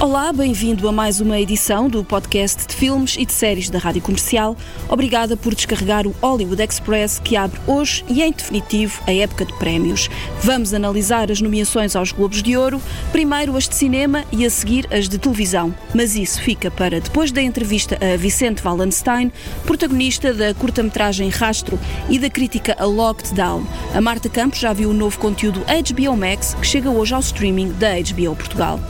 [0.00, 4.02] Olá, bem-vindo a mais uma edição do podcast de filmes e de séries da Rádio
[4.02, 4.56] Comercial.
[4.88, 9.52] Obrigada por descarregar o Hollywood Express que abre hoje e em definitivo a época de
[9.54, 10.10] prémios.
[10.42, 14.86] Vamos analisar as nomeações aos Globos de Ouro, primeiro as de cinema e a seguir
[14.92, 15.72] as de televisão.
[15.94, 19.32] Mas isso fica para depois da entrevista a Vicente Wallenstein,
[19.64, 21.78] protagonista da curta-metragem Rastro
[22.10, 23.64] e da crítica a Locked Down.
[23.94, 27.72] A Marta Campos já viu o novo conteúdo HBO Max que chega hoje ao streaming
[27.72, 28.80] da HBO Portugal.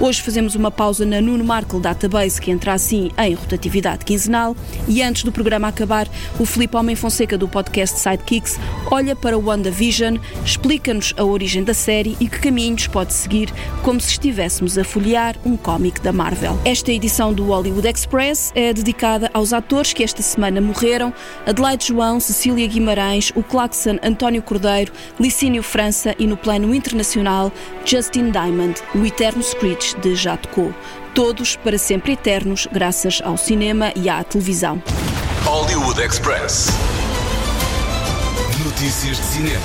[0.00, 4.56] Hoje fazemos uma pausa na Nuno Markle Database, que entra assim em rotatividade quinzenal.
[4.88, 8.58] E antes do programa acabar, o Filipe Homem Fonseca, do podcast Sidekicks,
[8.90, 13.52] olha para o WandaVision, explica-nos a origem da série e que caminhos pode seguir,
[13.82, 16.58] como se estivéssemos a folhear um cómic da Marvel.
[16.64, 21.12] Esta edição do Hollywood Express é dedicada aos atores que esta semana morreram:
[21.46, 27.52] Adelaide João, Cecília Guimarães, o Claxon António Cordeiro, Licínio França e, no plano internacional,
[27.84, 30.74] Justin Diamond, o eterno Screech de Já Tocou.
[31.14, 34.82] Todos para sempre eternos, graças ao cinema e à televisão.
[35.44, 36.68] Hollywood Express.
[38.64, 39.62] Notícias de cinema.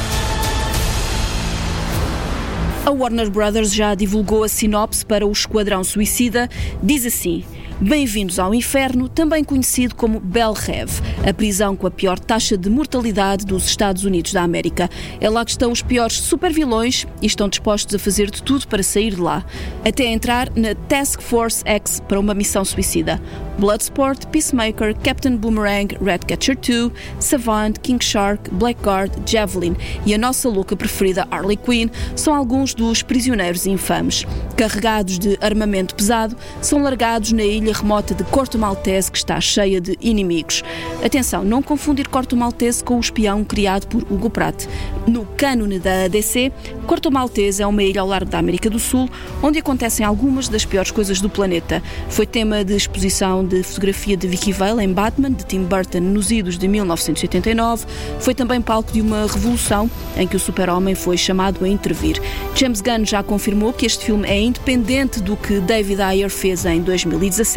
[2.85, 6.49] A Warner Brothers já divulgou a sinopse para o Esquadrão Suicida.
[6.81, 7.43] Diz assim.
[7.79, 10.89] Bem-vindos ao Inferno, também conhecido como Bel Rev,
[11.23, 14.89] a prisão com a pior taxa de mortalidade dos Estados Unidos da América.
[15.21, 18.81] É lá que estão os piores supervilões e estão dispostos a fazer de tudo para
[18.81, 19.45] sair de lá,
[19.85, 23.21] até entrar na Task Force X para uma missão suicida.
[23.59, 29.75] Bloodsport, Peacemaker, Captain Boomerang, Ratcatcher 2, Savant, King Shark, Blackguard, Javelin
[30.05, 34.25] e a nossa louca preferida Harley Quinn são alguns dos prisioneiros infames.
[34.55, 39.79] Carregados de armamento pesado, são largados na ilha remota de Corto Maltese que está cheia
[39.79, 40.63] de inimigos.
[41.03, 44.65] Atenção, não confundir Corto Maltese com o espião criado por Hugo Pratt.
[45.05, 46.51] No cânone da ADC,
[46.85, 49.09] Corto Maltese é uma ilha ao largo da América do Sul
[49.41, 51.81] onde acontecem algumas das piores coisas do planeta.
[52.09, 56.31] Foi tema de exposição de fotografia de Vicky Vale em Batman, de Tim Burton, nos
[56.31, 57.85] idos de 1989.
[58.19, 62.21] Foi também palco de uma revolução em que o super-homem foi chamado a intervir.
[62.55, 66.81] James Gunn já confirmou que este filme é independente do que David Ayer fez em
[66.81, 67.56] 2017,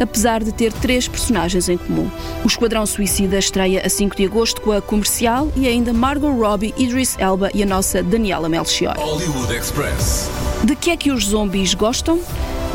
[0.00, 2.10] apesar de ter três personagens em comum.
[2.42, 6.74] O Esquadrão Suicida estreia a 5 de agosto com a comercial e ainda Margot Robbie,
[6.76, 8.96] Idris Elba e a nossa Daniela Melchior.
[8.96, 10.30] Hollywood Express.
[10.64, 12.20] De que é que os zombies gostam?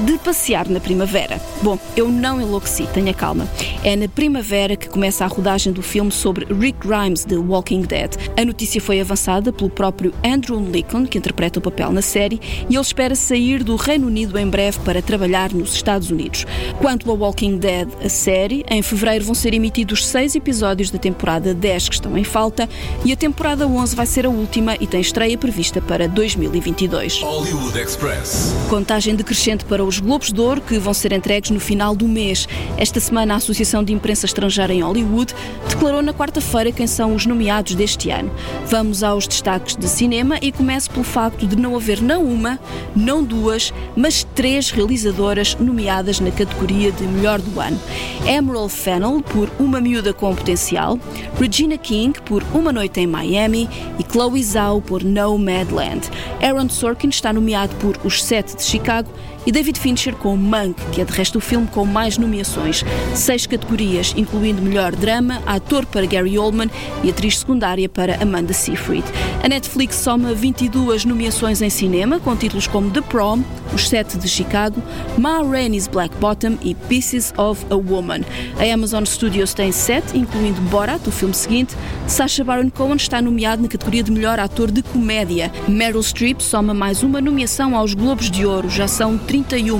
[0.06, 1.42] De passear na primavera.
[1.62, 3.48] Bom, eu não enlouqueci, tenha calma.
[3.84, 8.16] É na primavera que começa a rodagem do filme sobre Rick Grimes de Walking Dead.
[8.38, 12.40] A notícia foi avançada pelo próprio Andrew Lincoln, que interpreta o papel na série,
[12.70, 16.46] e ele espera sair do Reino Unido em breve para trabalhar nos Estados Unidos.
[16.80, 21.54] Quanto a Walking Dead, a série, em fevereiro vão ser emitidos seis episódios da temporada
[21.54, 22.70] 10 que estão em falta,
[23.04, 27.22] e a temporada 11 vai ser a última e tem estreia prevista para 2022.
[27.22, 28.56] Hollywood Express.
[28.70, 32.47] Contagem decrescente para os Globos de Ouro, que vão ser entregues no final do mês.
[32.77, 35.33] Esta semana, a Associação de Imprensa Estrangeira em Hollywood
[35.67, 38.31] declarou na quarta-feira quem são os nomeados deste ano.
[38.67, 42.59] Vamos aos destaques de cinema e começo pelo facto de não haver não uma,
[42.95, 47.79] não duas, mas três realizadoras nomeadas na categoria de melhor do ano.
[48.27, 51.00] Emerald Fennell, por Uma Miúda com Potencial,
[51.39, 53.67] Regina King, por Uma Noite em Miami
[53.97, 56.07] e Chloe Zhao, por Nomadland.
[56.44, 59.09] Aaron Sorkin está nomeado por Os Sete de Chicago
[59.50, 62.86] e David Fincher com Mank, que é de resto o filme com mais nomeações.
[63.16, 66.70] Seis categorias, incluindo melhor drama, ator para Gary Oldman
[67.04, 69.04] e atriz secundária para Amanda Seyfried.
[69.44, 73.42] A Netflix soma 22 nomeações em cinema, com títulos como The Prom,
[73.74, 74.84] Os Sete de Chicago,
[75.18, 78.20] Ma Rainey's Black Bottom e Pieces of a Woman.
[78.60, 81.76] A Amazon Studios tem sete, incluindo Borat, o filme seguinte.
[82.06, 85.52] Sacha Baron Cohen está nomeado na categoria de melhor ator de comédia.
[85.68, 89.80] Meryl Streep soma mais uma nomeação aos Globos de Ouro, já são 31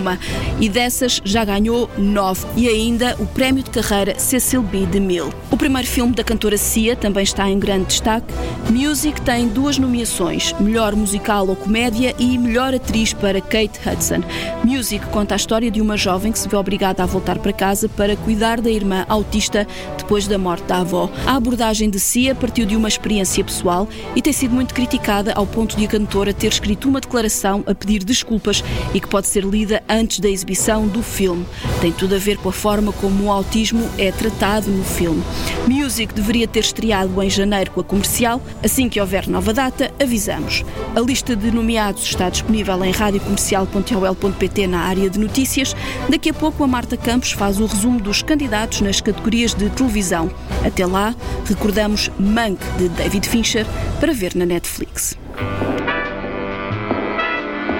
[0.60, 4.86] e dessas já ganhou 9 e ainda o prémio de carreira Cecil B.
[4.86, 5.32] DeMille.
[5.52, 8.34] O primeiro filme da cantora Cia também está em grande destaque.
[8.70, 14.22] Music tem duas nomeações, melhor musical ou comédia e melhor atriz para Kate Hudson.
[14.64, 17.90] Music conta a história de uma jovem que se vê obrigada a voltar para casa
[17.90, 19.68] para cuidar da irmã autista
[19.98, 21.10] depois da morte da avó.
[21.26, 25.46] A abordagem de Cia partiu de uma experiência pessoal e tem sido muito criticada ao
[25.46, 28.64] ponto de a cantora ter escrito uma declaração a pedir desculpas
[28.94, 31.46] e que pode ser lida antes da exibição do filme.
[31.82, 35.24] Tem tudo a ver com a forma como o autismo é tratado no filme.
[35.68, 40.64] Music deveria ter estreado em janeiro com a comercial, assim que houver nova data, avisamos.
[40.96, 45.76] A lista de nomeados está disponível em radiocomercial.ol.pt na área de notícias.
[46.10, 50.30] Daqui a pouco a Marta Campos faz o resumo dos candidatos nas categorias de televisão.
[50.66, 51.16] Até lá,
[51.46, 53.66] recordamos Mank de David Fincher
[54.00, 55.18] para ver na Netflix.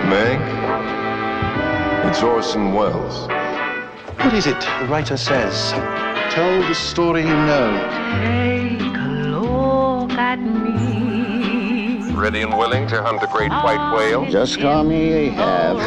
[0.10, 0.59] Meg,
[2.10, 3.28] it's Orson Welles.
[4.18, 5.72] What is it the writer says?
[6.34, 7.70] Tell the story you know.
[8.24, 12.12] Take a look at me.
[12.14, 14.26] Ready and willing to hunt a great white whale?
[14.26, 15.78] Just call me Ahab.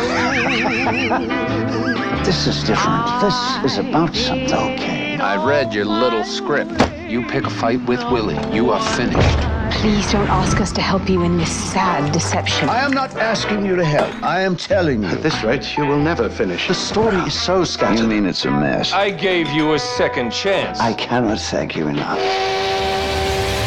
[2.24, 3.04] this is different.
[3.20, 4.54] This is about something.
[4.54, 5.16] Okay.
[5.16, 6.80] I read your little script.
[7.08, 8.38] You pick a fight with Willie.
[8.54, 9.51] You are finished.
[9.80, 12.69] Please don't ask us to help you in this sad deception.
[12.69, 14.22] I am not asking you to help.
[14.22, 15.08] I am telling you.
[15.08, 16.69] At this rate, you will never finish.
[16.69, 18.00] The story is so scattered.
[18.00, 18.92] You mean it's a mess?
[18.92, 20.78] I gave you a second chance.
[20.78, 22.20] I cannot thank you enough.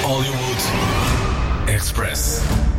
[0.04, 2.75] Hollywood Express.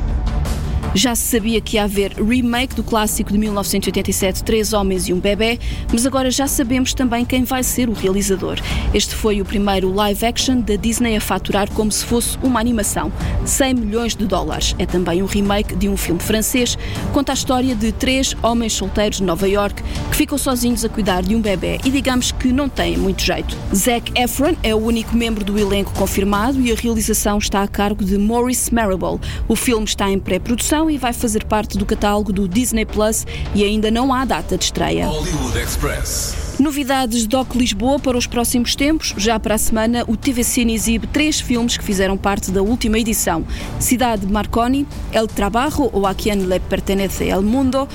[0.94, 5.20] Já se sabia que ia haver remake do clássico de 1987 Três Homens e um
[5.20, 5.58] Bebê,
[5.92, 8.58] mas agora já sabemos também quem vai ser o realizador.
[8.94, 13.12] Este foi o primeiro live action da Disney a faturar como se fosse uma animação.
[13.44, 14.74] 100 milhões de dólares.
[14.78, 16.78] É também um remake de um filme francês.
[17.12, 21.22] Conta a história de três homens solteiros de Nova York que ficam sozinhos a cuidar
[21.22, 23.56] de um bebê e digamos que não têm muito jeito.
[23.74, 28.04] Zac Efron é o único membro do elenco confirmado e a realização está a cargo
[28.04, 29.20] de Maurice Marable.
[29.46, 33.64] O filme está em pré-produção e vai fazer parte do catálogo do Disney Plus e
[33.64, 35.06] ainda não há data de estreia.
[35.06, 36.46] Hollywood Express.
[36.58, 39.14] Novidades Doc Lisboa para os próximos tempos.
[39.16, 42.98] Já para a semana, o TV Cine exibe três filmes que fizeram parte da última
[42.98, 43.44] edição:
[43.78, 47.86] Cidade de Marconi, El Trabajo ou A quien le pertenece el mundo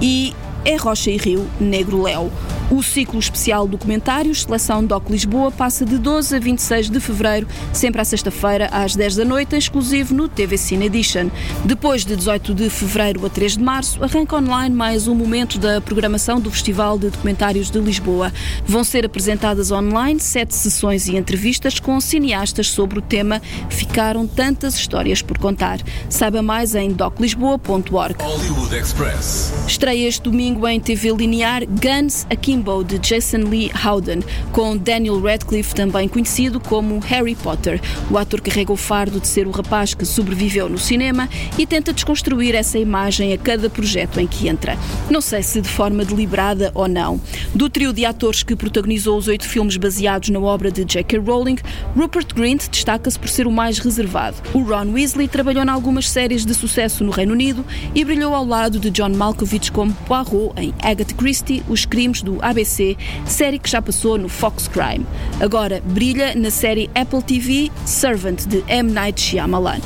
[0.00, 0.32] e
[0.64, 2.32] É Rocha e Rio, Negro Léo.
[2.70, 8.00] O ciclo especial documentários Seleção Doc Lisboa passa de 12 a 26 de fevereiro, sempre
[8.00, 11.28] à sexta-feira, às 10 da noite, exclusivo no TV Cine Edition.
[11.66, 15.80] Depois de 18 de fevereiro a 3 de março, arranca online mais um momento da
[15.82, 18.32] programação do Festival de Documentários de Lisboa.
[18.66, 24.74] Vão ser apresentadas online sete sessões e entrevistas com cineastas sobre o tema Ficaram tantas
[24.74, 25.80] histórias por contar.
[26.08, 28.22] Saiba mais em doclisboa.org.
[28.22, 29.52] Hollywood Express.
[29.66, 34.20] Estreia este domingo em TV linear Guns Akimbo de Jason Lee Howden,
[34.52, 37.80] com Daniel Radcliffe, também conhecido como Harry Potter.
[38.10, 41.28] O ator carrega o fardo de ser o rapaz que sobreviveu no cinema
[41.58, 44.78] e tenta desconstruir essa imagem a cada projeto em que entra.
[45.10, 47.20] Não sei se de forma deliberada ou não.
[47.54, 51.18] Do trio de atores que protagonizou os oito filmes baseados na obra de J.K.
[51.18, 51.58] Rowling,
[51.96, 54.36] Rupert Grint destaca-se por ser o mais reservado.
[54.52, 57.64] O Ron Weasley trabalhou em algumas séries de sucesso no Reino Unido
[57.94, 60.24] e brilhou ao lado de John Malkovich como Poirot
[60.56, 62.96] em Agatha Christie, Os Crimes do ABC,
[63.26, 65.06] série que já passou no Fox Crime.
[65.40, 68.92] Agora brilha na série Apple TV Servant de M.
[68.92, 69.80] Night Shyamalan.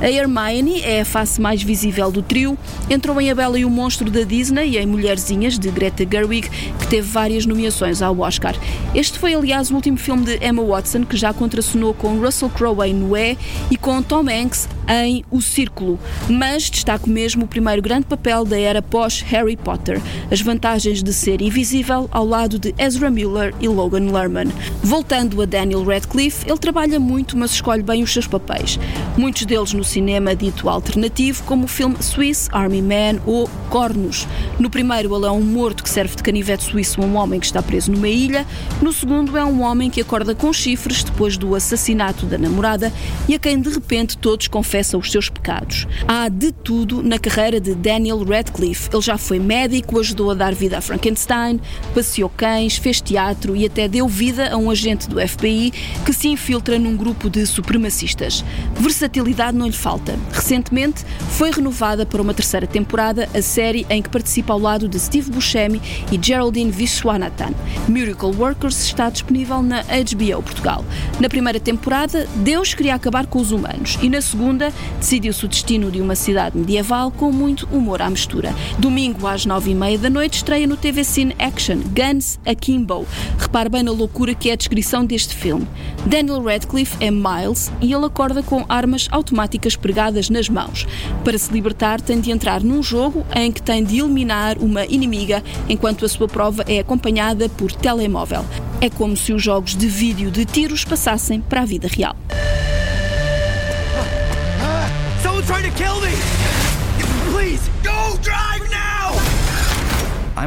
[0.00, 2.56] A Hermione é a face mais visível do trio,
[2.88, 6.48] entrou em A Bela e o Monstro da Disney e em Mulherzinhas de Greta Gerwig,
[6.48, 8.54] que teve várias nomeações ao Oscar.
[8.94, 12.88] Este foi, aliás, o último filme de Emma Watson, que já contracenou com Russell Crowe
[12.88, 13.36] em Noé
[13.70, 15.98] e com Tom Hanks em O Círculo,
[16.30, 19.99] mas destaco mesmo o primeiro grande papel da era pós-Harry Potter,
[20.30, 24.48] as vantagens de ser invisível ao lado de Ezra Miller e Logan Lerman.
[24.82, 28.78] Voltando a Daniel Radcliffe, ele trabalha muito, mas escolhe bem os seus papéis,
[29.16, 34.26] muitos deles no cinema dito alternativo, como o filme Swiss Army Man ou Cornos.
[34.58, 37.46] No primeiro, ele é um morto que serve de canivete suíço a um homem que
[37.46, 38.46] está preso numa ilha,
[38.80, 42.92] no segundo, é um homem que acorda com chifres depois do assassinato da namorada
[43.28, 45.86] e a quem de repente todos confessam os seus pecados.
[46.06, 48.88] Há de tudo na carreira de Daniel Radcliffe.
[48.92, 51.60] Ele já foi médico, ajudou a dar vida a Frankenstein,
[51.94, 55.72] passeou cães, fez teatro e até deu vida a um agente do FBI
[56.04, 58.44] que se infiltra num grupo de supremacistas.
[58.74, 60.18] Versatilidade não lhe falta.
[60.32, 64.98] Recentemente foi renovada para uma terceira temporada a série em que participa ao lado de
[64.98, 67.52] Steve Buscemi e Geraldine Viswanathan.
[67.88, 70.84] Miracle Workers está disponível na HBO Portugal.
[71.18, 75.90] Na primeira temporada, Deus queria acabar com os humanos e na segunda decidiu-se o destino
[75.90, 78.54] de uma cidade medieval com muito humor à mistura.
[78.78, 83.06] Domingo às nove e meia da noite estreia no TV Cine Action Guns Akimbo.
[83.38, 85.66] Repare bem na loucura que é a descrição deste filme.
[86.06, 90.86] Daniel Radcliffe é Miles e ele acorda com armas automáticas pregadas nas mãos.
[91.24, 95.42] Para se libertar, tem de entrar num jogo em que tem de eliminar uma inimiga
[95.68, 98.44] enquanto a sua prova é acompanhada por telemóvel.
[98.80, 102.16] É como se os jogos de vídeo de tiros passassem para a vida real.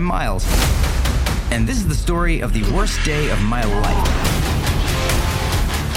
[0.04, 0.46] I'm Miles,
[1.50, 4.08] and this is the story of the worst day of my life.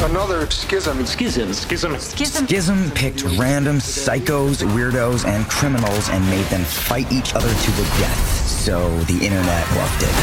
[0.01, 1.05] Another schism.
[1.05, 1.53] Schism.
[1.53, 1.99] Schism.
[1.99, 2.47] Schism.
[2.47, 7.83] Schism picked random psychos, weirdos, and criminals and made them fight each other to the
[7.99, 8.47] death.
[8.47, 10.15] So the internet loved it.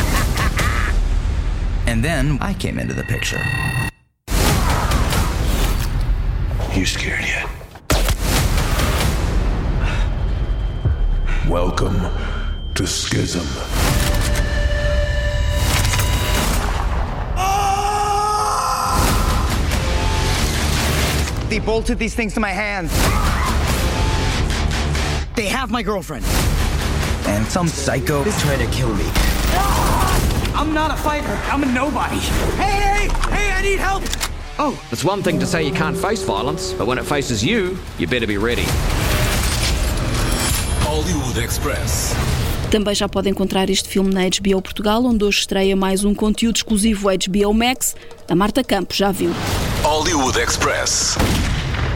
[1.86, 3.44] And then I came into the picture.
[6.74, 7.50] You scared yet?
[11.50, 12.00] Welcome
[12.76, 13.46] to Schism.
[21.50, 22.92] They bolted these things to my hands.
[25.36, 26.26] They have my girlfriend.
[27.28, 29.06] And some psycho is trying to kill me.
[30.56, 31.40] I'm not a fighter.
[31.52, 32.18] I'm a nobody.
[32.58, 34.04] Hey, hey, hey, I need help.
[34.58, 37.78] Oh, it's one thing to say you can't face violence, but when it faces you,
[38.00, 38.66] you better be ready.
[40.86, 42.33] Hollywood Express.
[42.74, 46.56] Também já pode encontrar este filme na HBO Portugal, onde hoje estreia mais um conteúdo
[46.56, 47.96] exclusivo HBO Max.
[48.28, 49.30] A Marta Campos já viu.
[49.84, 51.16] Hollywood Express.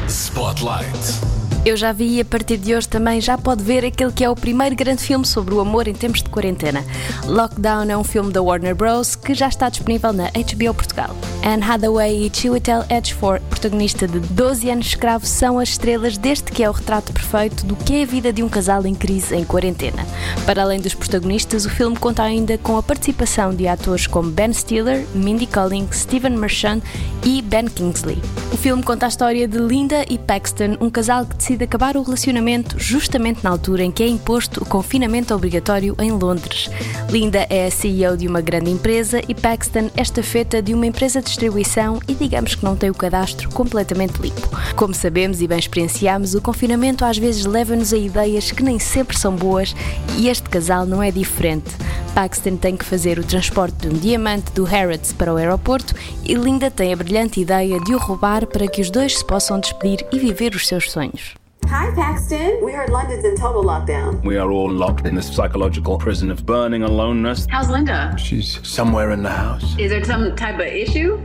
[0.08, 1.37] Spotlight.
[1.68, 4.30] Eu já vi e a partir de hoje também já pode ver aquele que é
[4.30, 6.82] o primeiro grande filme sobre o amor em tempos de quarentena.
[7.26, 9.18] Lockdown é um filme da Warner Bros.
[9.18, 11.14] que já está disponível na HBO Portugal.
[11.44, 16.64] Anne Hathaway e Chiwetel Ejiofor, protagonista de 12 anos escravo, são as estrelas deste que
[16.64, 19.44] é o retrato perfeito do que é a vida de um casal em crise em
[19.44, 20.08] quarentena.
[20.46, 24.54] Para além dos protagonistas, o filme conta ainda com a participação de atores como Ben
[24.54, 26.82] Stiller, Mindy Kaling, Stephen Merchant
[27.26, 28.22] e Ben Kingsley.
[28.54, 32.04] O filme conta a história de Linda e Paxton, um casal que decide acabar o
[32.04, 36.70] relacionamento justamente na altura em que é imposto o confinamento obrigatório em Londres.
[37.10, 41.22] Linda é a CEO de uma grande empresa e Paxton é estafeta de uma empresa
[41.22, 44.50] de distribuição e digamos que não tem o cadastro completamente limpo.
[44.76, 49.18] Como sabemos e bem experienciamos, o confinamento às vezes leva-nos a ideias que nem sempre
[49.18, 49.76] são boas
[50.18, 51.70] e este casal não é diferente.
[52.18, 56.34] Paxton tem que fazer o transporte de um diamante do Harrods para o aeroporto e
[56.34, 60.04] Linda tem a brilhante ideia de o roubar para que os dois se possam despedir
[60.12, 61.36] e viver os seus sonhos.
[61.70, 62.64] Hi, Paxton.
[62.64, 64.24] We heard London's in total lockdown.
[64.24, 67.46] We are all locked in this psychological prison of burning aloneness.
[67.50, 68.16] How's Linda?
[68.18, 69.78] She's somewhere in the house.
[69.78, 71.20] Is there some type of issue?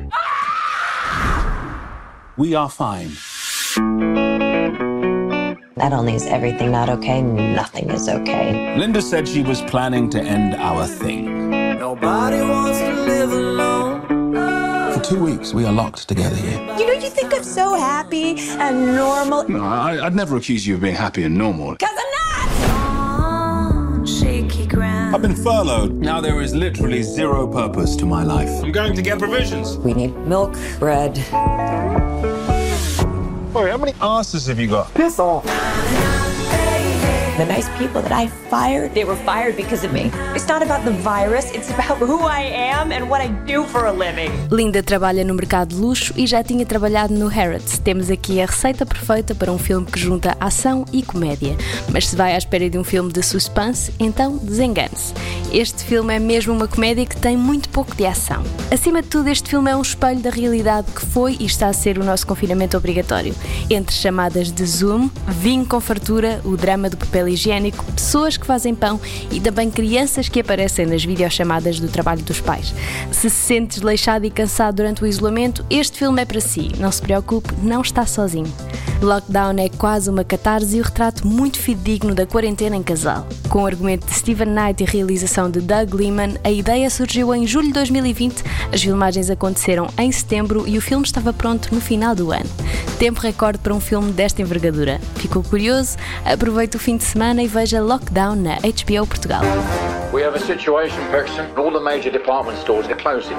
[2.37, 3.13] We are fine.
[5.77, 8.77] Not only is everything not okay, nothing is okay.
[8.77, 11.51] Linda said she was planning to end our thing.
[11.79, 13.21] Nobody wants to live alone.
[13.21, 13.22] For
[15.13, 16.59] two weeks, we are locked together here.
[16.79, 19.47] You know, you think I'm so happy and normal.
[19.47, 21.73] No, I, I'd never accuse you of being happy and normal.
[21.73, 22.23] Because I'm not!
[25.15, 25.93] I've been furloughed.
[25.93, 28.49] Now there is literally zero purpose to my life.
[28.65, 29.77] I'm going to get provisions.
[29.77, 31.19] We need milk, bread.
[33.53, 34.95] Wait, how many asses have you got?
[34.95, 35.45] Piss off.
[37.39, 40.11] The nice people that I fired, they were fired because of me.
[40.35, 43.87] It's not about the virus, it's about who I am and what I do for
[43.87, 44.31] a living.
[44.51, 47.79] Linda trabalha no mercado de luxo e já tinha trabalhado no Harrods.
[47.79, 51.57] Temos aqui a receita perfeita para um filme que junta ação e comédia.
[51.91, 55.15] Mas se vai à espera de um filme de suspense, então desengane-se.
[55.51, 58.43] Este filme é mesmo uma comédia que tem muito pouco de ação.
[58.71, 61.73] Acima de tudo, este filme é um espelho da realidade que foi e está a
[61.73, 63.35] ser o nosso confinamento obrigatório.
[63.71, 68.75] Entre chamadas de Zoom, vinho com fartura, o drama do papel higiênico, pessoas que fazem
[68.75, 69.01] pão
[69.31, 72.75] e também crianças que aparecem nas videochamadas do trabalho dos pais.
[73.11, 76.71] Se se sente desleixado e cansado durante o isolamento, este filme é para si.
[76.79, 78.53] Não se preocupe, não está sozinho.
[79.03, 83.27] Lockdown é quase uma catarse e o retrato muito fidedigno da quarentena em casal.
[83.49, 87.47] Com o argumento de Steven Knight e realização de Doug Liman, a ideia surgiu em
[87.47, 92.15] julho de 2020, as filmagens aconteceram em setembro e o filme estava pronto no final
[92.15, 92.49] do ano.
[92.99, 95.01] Tempo recorde para um filme desta envergadura.
[95.17, 95.97] Ficou curioso?
[96.25, 99.43] Aproveite o fim de semana e veja Lockdown na HBO Portugal.
[100.13, 101.01] We have a situation.
[101.57, 103.37] All the major department stores are closing.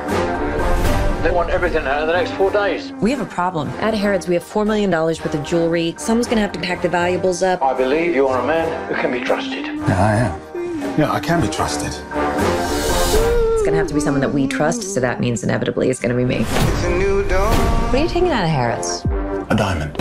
[1.24, 2.92] They want everything out in the next four days.
[3.02, 3.70] We have a problem.
[3.80, 5.96] At Harrods, we have $4 million worth of jewelry.
[5.98, 7.64] Someone's gonna have to pack the valuables up.
[7.64, 9.66] I believe you're a man who can be trusted.
[9.66, 11.00] Yeah, I am.
[11.00, 11.88] Yeah, I can be trusted.
[11.88, 16.14] It's gonna have to be someone that we trust, so that means inevitably it's gonna
[16.14, 16.46] be me.
[16.46, 17.56] It's a new dawn.
[17.86, 19.06] What are you taking out of Harrods?
[19.50, 19.96] A diamond.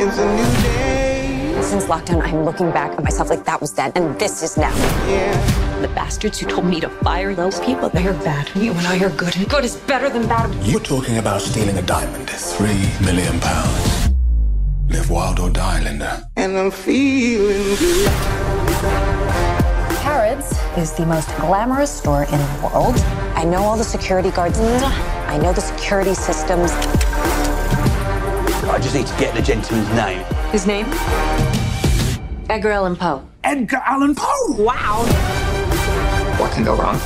[0.00, 1.60] It's a new day.
[1.60, 4.74] Since lockdown, I'm looking back at myself like that was then and this is now.
[5.06, 5.71] Yeah.
[5.82, 8.48] The bastards who told me to fire those people, they're bad.
[8.54, 10.54] You and I are good, and good is better than bad.
[10.64, 12.30] You're talking about stealing a diamond.
[12.30, 14.10] Three million pounds.
[14.88, 16.30] Live wild or die, Linda.
[16.36, 18.08] And I'm feeling good.
[20.04, 22.94] Harrods is the most glamorous store in the world.
[23.34, 24.60] I know all the security guards.
[24.60, 26.70] I know the security systems.
[28.70, 30.24] I just need to get the gentleman's name.
[30.52, 30.86] His name?
[32.48, 33.26] Edgar Allan Poe.
[33.42, 34.52] Edgar Allan Poe!
[34.52, 35.41] Wow.
[36.52, 36.96] What can go wrong?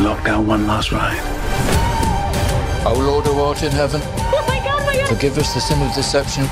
[0.00, 1.20] Lockdown one last ride.
[2.86, 5.08] O Lord who art in heaven, Oh my god, my god.
[5.08, 6.44] forgive us the sin of deception.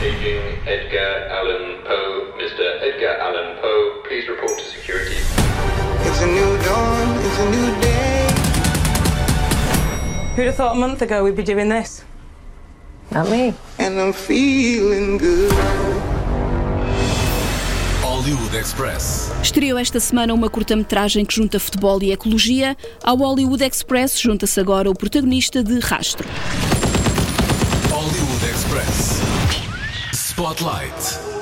[0.00, 2.32] Aging Edgar Allan Poe.
[2.40, 2.64] Mr.
[2.80, 5.16] Edgar Allan Poe, please report to security.
[6.08, 8.26] It's a new dawn, it's a new day.
[10.36, 12.02] Who'd have thought a month ago we'd be doing this?
[13.10, 13.52] Not me.
[13.78, 15.95] And I'm feeling good.
[18.26, 19.30] Hollywood Express.
[19.40, 22.76] Estreou esta semana uma curta-metragem que junta futebol e ecologia.
[23.04, 26.26] Ao Hollywood Express junta-se agora o protagonista de Rastro.
[27.88, 29.20] Hollywood Express.
[30.12, 31.35] Spotlight.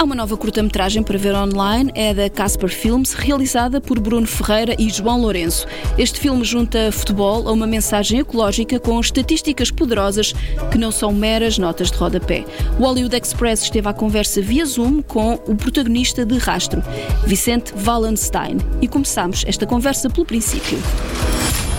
[0.00, 4.76] Há uma nova curta-metragem para ver online, é da Casper Films, realizada por Bruno Ferreira
[4.78, 5.66] e João Lourenço.
[5.98, 10.32] Este filme junta futebol a uma mensagem ecológica com estatísticas poderosas
[10.70, 12.44] que não são meras notas de rodapé.
[12.78, 16.80] O Hollywood Express esteve à conversa via Zoom com o protagonista de Rastro,
[17.26, 20.78] Vicente Wallenstein, e começamos esta conversa pelo princípio.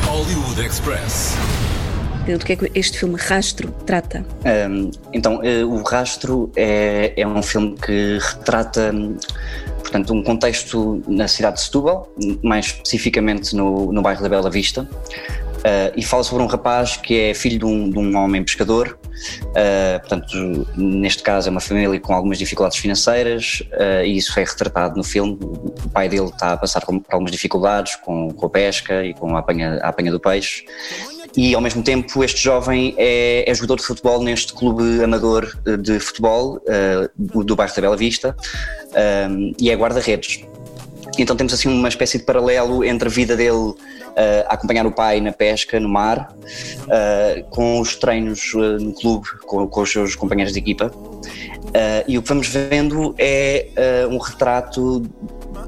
[0.06, 1.38] Hollywood Express.
[2.26, 4.24] Do que é que este filme Rastro trata?
[4.70, 9.18] Um, então, uh, o Rastro é, é um filme que retrata, um,
[9.80, 14.84] portanto, um contexto na cidade de Setúbal, mais especificamente no, no bairro da Bela Vista,
[14.84, 19.00] uh, e fala sobre um rapaz que é filho de um, de um homem pescador,
[19.46, 23.64] uh, portanto, neste caso é uma família com algumas dificuldades financeiras,
[24.06, 25.36] e isso é retratado no filme.
[25.42, 29.36] O pai dele está a passar por algumas dificuldades com, com a pesca e com
[29.36, 30.66] a apanha, a apanha do peixe
[31.36, 36.00] e ao mesmo tempo este jovem é, é jogador de futebol neste clube amador de
[36.00, 38.36] futebol uh, do, bairro da Bela Vista
[39.30, 40.44] um, e é guarda-redes.
[41.18, 43.76] Então temos assim uma espécie de paralelo entre a vida dele uh,
[44.48, 46.34] a acompanhar o pai na pesca, no mar,
[46.86, 50.92] uh, com os treinos no clube, com, com, os seus companheiros de equipa.
[52.08, 53.68] e o que vamos vendo é
[54.10, 55.04] um retrato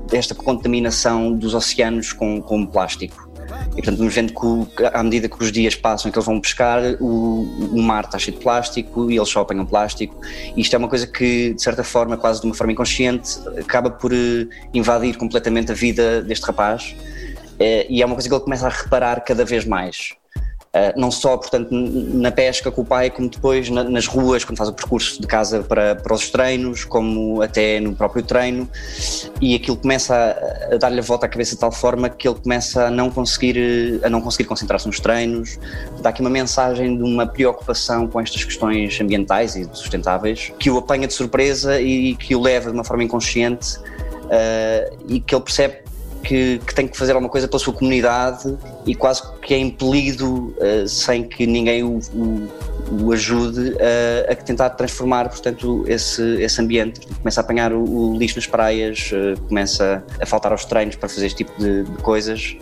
[0.09, 3.30] desta contaminação dos oceanos com, com plástico.
[3.71, 6.39] E portanto vamos vendo que à medida que os dias passam e que eles vão
[6.41, 10.15] pescar, o, o mar está cheio de plástico e eles só apanham plástico.
[10.55, 13.89] E isto é uma coisa que, de certa forma, quase de uma forma inconsciente, acaba
[13.89, 14.11] por
[14.73, 16.95] invadir completamente a vida deste rapaz.
[17.89, 20.20] E é uma coisa que ele começa a reparar cada vez mais.
[20.73, 24.57] Uh, não só, portanto, na pesca com o pai, como depois na, nas ruas, quando
[24.57, 28.69] faz o percurso de casa para, para os treinos, como até no próprio treino,
[29.41, 32.39] e aquilo começa a, a dar-lhe a volta à cabeça de tal forma que ele
[32.39, 35.59] começa a não conseguir, a não conseguir concentrar-se nos treinos.
[36.01, 40.77] Dá aqui uma mensagem de uma preocupação com estas questões ambientais e sustentáveis que o
[40.77, 45.43] apanha de surpresa e que o leva de uma forma inconsciente uh, e que ele
[45.43, 45.80] percebe
[46.31, 50.55] que, que, tem que fazer alguma coisa pela sua comunidade e quase que é impelido,
[50.57, 56.61] uh, sem que ninguém o, o, o ajude, uh, a tentar transformar, portanto, esse, esse
[56.61, 57.05] ambiente.
[57.17, 61.09] Começa a apanhar o, o lixo nas praias, uh, começa a faltar aos treinos para
[61.09, 62.55] fazer este tipo de, de coisas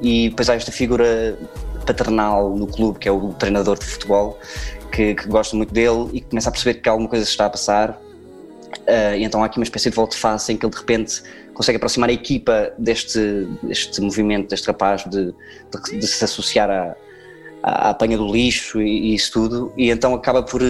[0.00, 1.36] e depois há esta figura
[1.84, 4.38] paternal no clube, que é o treinador de futebol,
[4.92, 7.50] que, que gosta muito dele e começa a perceber que alguma coisa se está a
[7.50, 8.00] passar
[8.82, 11.22] Uh, e então há aqui uma espécie de volte-face em que ele de repente
[11.56, 16.94] consegue aproximar a equipa deste, deste movimento, deste rapaz, de, de, de se associar à,
[17.62, 20.60] à, apanha do lixo e, e, isso tudo, e então acaba por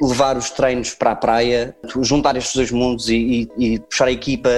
[0.00, 4.12] levar os treinos para a praia, juntar estes dois mundos e, e, e puxar a
[4.12, 4.48] equipa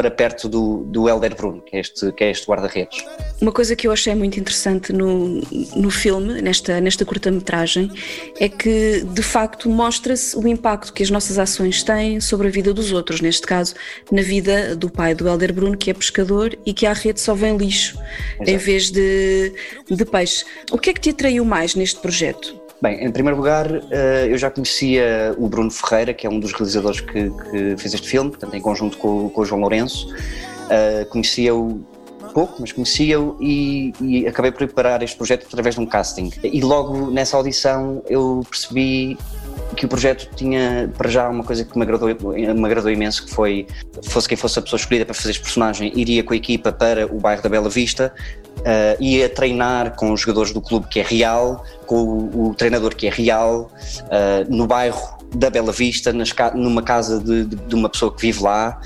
[0.00, 3.04] para perto do, do Helder Bruno, que é este, que é este guarda-redes.
[3.38, 5.42] Uma coisa que eu achei muito interessante no,
[5.76, 7.92] no filme, nesta, nesta curta-metragem,
[8.38, 12.72] é que de facto mostra-se o impacto que as nossas ações têm sobre a vida
[12.72, 13.74] dos outros, neste caso
[14.10, 17.34] na vida do pai do Helder Bruno, que é pescador e que à rede só
[17.34, 17.98] vem lixo
[18.36, 18.50] Exato.
[18.50, 19.52] em vez de,
[19.90, 20.46] de peixe.
[20.72, 22.59] O que é que te atraiu mais neste projeto?
[22.82, 23.66] Bem, em primeiro lugar,
[24.26, 28.08] eu já conhecia o Bruno Ferreira, que é um dos realizadores que, que fez este
[28.08, 30.08] filme, portanto, em conjunto com, com o João Lourenço.
[31.10, 31.84] Conhecia-o
[32.30, 36.32] pouco, mas conhecia-o e, e, acabei por preparar este projeto através de um casting.
[36.42, 39.18] E logo nessa audição eu percebi
[39.76, 43.30] que o projeto tinha para já uma coisa que me agradou, me agradou imenso, que
[43.32, 43.66] foi,
[44.04, 47.06] fosse quem fosse a pessoa escolhida para fazer este personagem, iria com a equipa para
[47.06, 48.12] o bairro da Bela Vista,
[48.58, 52.94] uh, ia treinar com os jogadores do clube que é real, com o, o treinador
[52.94, 53.70] que é real,
[54.04, 58.20] uh, no bairro da Bela Vista, nas, numa casa de, de, de uma pessoa que
[58.22, 58.80] vive lá,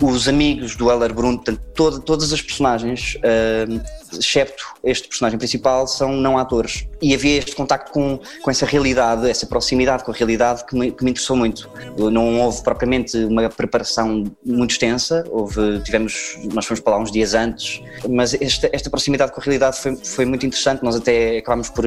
[0.00, 3.80] os amigos do Eller Bruno, portanto, todo, todas as personagens, uh,
[4.12, 6.86] excepto este personagem principal, são não atores.
[7.00, 10.90] E havia este contacto com, com essa realidade, essa proximidade com a realidade que me,
[10.90, 11.68] que me interessou muito.
[11.96, 17.34] Não houve propriamente uma preparação muito extensa, houve, tivemos, nós fomos para lá uns dias
[17.34, 20.82] antes, mas esta, esta proximidade com a realidade foi, foi muito interessante.
[20.82, 21.84] Nós até acabámos por.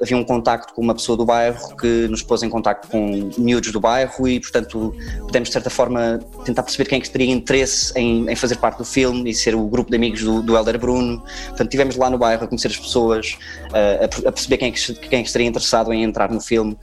[0.00, 3.72] Havia um contacto com uma pessoa do bairro que nos pôs em contacto com miúdos
[3.72, 7.92] do bairro e, portanto, pudemos de certa forma tentar perceber quem é que teria interesse
[7.96, 10.78] em, em fazer parte do filme e ser o grupo de amigos do, do Helder
[10.78, 11.22] Bruno.
[11.48, 13.38] Portanto, estivemos lá no bairro a conhecer as pessoas,
[13.72, 16.76] a, a perceber quem é, que, quem é estaria interessado em entrar no filme.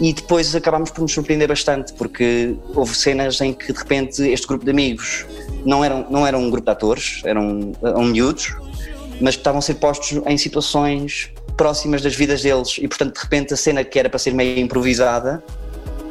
[0.00, 4.46] E depois acabámos por nos surpreender bastante, porque houve cenas em que de repente este
[4.46, 5.26] grupo de amigos
[5.64, 8.54] não eram, não eram um grupo de atores, eram, eram miúdos,
[9.20, 12.76] mas estavam a ser postos em situações próximas das vidas deles.
[12.78, 15.42] E portanto de repente a cena que era para ser meio improvisada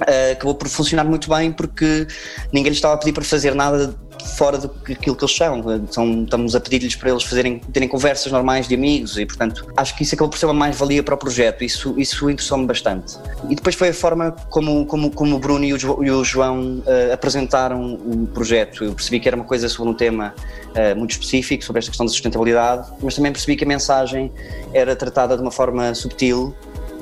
[0.01, 2.07] uh, acabou por funcionar muito bem porque
[2.51, 5.63] ninguém lhes estava a pedir para fazer nada fora do que aquilo que eles são.
[5.89, 9.95] são estamos a pedir-lhes para eles fazerem, terem conversas normais de amigos e, portanto, acho
[9.95, 11.63] que isso acabou por ser uma mais-valia para o projeto.
[11.63, 13.17] Isso, isso interessou-me bastante.
[13.49, 17.95] E depois foi a forma como, como, como o Bruno e o, João uh, apresentaram
[17.95, 18.83] o projeto.
[18.83, 20.33] Eu percebi que era uma coisa sobre um tema
[20.69, 24.31] uh, muito específico, sobre esta questão da sustentabilidade, mas também percebi que a mensagem
[24.73, 26.55] era tratada de uma forma subtil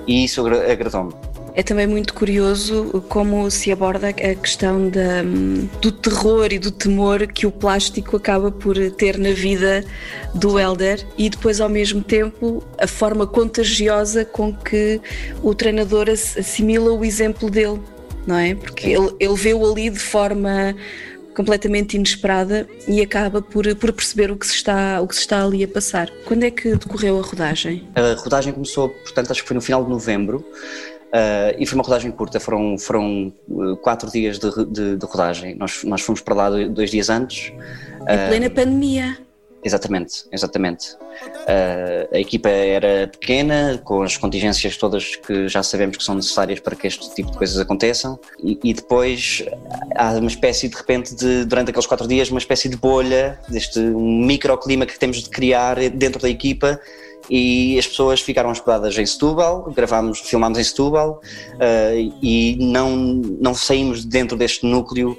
[0.07, 1.30] e isso agradou-me.
[1.53, 5.21] É também muito curioso como se aborda a questão da,
[5.81, 9.83] do terror e do temor que o plástico acaba por ter na vida
[10.33, 15.01] do Elder e depois, ao mesmo tempo, a forma contagiosa com que
[15.43, 17.81] o treinador assimila o exemplo dele,
[18.25, 18.55] não é?
[18.55, 20.73] Porque ele, ele vê-o ali de forma
[21.35, 25.43] completamente inesperada e acaba por, por perceber o que, se está, o que se está
[25.43, 26.09] ali a passar.
[26.25, 27.87] Quando é que decorreu a rodagem?
[27.95, 30.45] A rodagem começou, portanto, acho que foi no final de novembro.
[31.11, 35.55] Uh, e foi uma rodagem curta, foram, foram uh, quatro dias de, de, de, rodagem.
[35.55, 37.51] Nós, nós fomos para lá dois dias antes.
[38.07, 39.17] Em plena uh, pandemia.
[39.63, 40.95] Exatamente, exatamente.
[42.11, 46.75] a equipa era pequena, com as contingências todas que já sabemos que são necessárias para
[46.75, 49.45] que este tipo de coisas aconteçam, e, e depois
[49.93, 53.79] há uma espécie de repente de, durante aqueles quatro dias, uma espécie de bolha, deste
[53.79, 56.79] um microclima que temos de criar dentro da equipa
[57.29, 61.21] e as pessoas ficaram hospedadas em Setúbal, gravámos, filmámos em Setúbal
[61.55, 65.17] uh, e não, não saímos dentro deste núcleo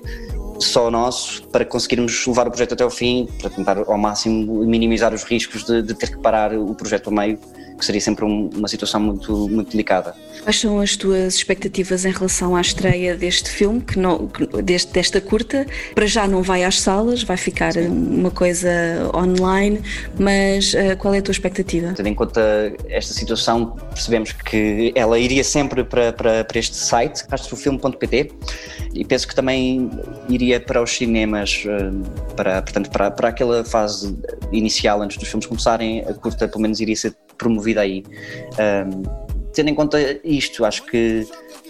[0.58, 5.12] só nosso para conseguirmos levar o projeto até ao fim, para tentar ao máximo minimizar
[5.12, 7.38] os riscos de, de ter que parar o projeto a meio
[7.82, 10.14] que seria sempre um, uma situação muito, muito delicada.
[10.44, 14.92] Quais são as tuas expectativas em relação à estreia deste filme, que não, que, deste,
[14.92, 15.66] desta curta?
[15.92, 18.70] Para já não vai às salas, vai ficar uma coisa
[19.12, 19.80] online,
[20.16, 21.92] mas uh, qual é a tua expectativa?
[21.96, 27.24] Tendo em conta esta situação, percebemos que ela iria sempre para, para, para este site,
[27.28, 28.30] rastrofilme.pt,
[28.94, 29.90] e penso que também
[30.28, 31.90] iria para os cinemas, eh,
[32.36, 34.16] para, portanto, para, para aquela fase
[34.52, 38.04] inicial, antes dos filmes começarem, a curta pelo menos iria ser promovida aí.
[38.58, 39.02] Um,
[39.52, 41.26] tendo em conta isto, acho que,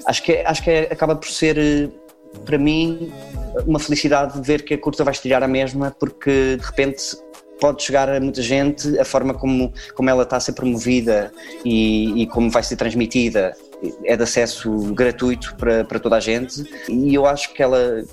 [0.07, 1.89] acho que, acho que acaba por ser, eh,
[2.45, 3.13] para mim,
[3.67, 7.03] uma felicidade de ver que a curta vai estrear a mesma, porque de repente
[7.61, 11.33] pode chegar a muita gente a forma como, como ela está a ser promovida
[11.65, 13.55] e, e como vai ser transmitida
[14.05, 18.05] é de acesso gratuito para, para toda a gente e eu acho que ela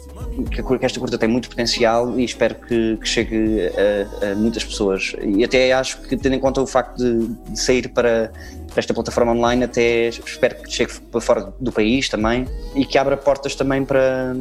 [0.52, 5.16] que esta curta tem muito potencial e espero que, que chegue a, a, muitas pessoas.
[5.22, 8.32] E até acho que tendo em conta o facto de, de sair para,
[8.68, 12.98] para esta plataforma online até espero que chegue para fora do país também e que
[12.98, 14.36] abra portas também para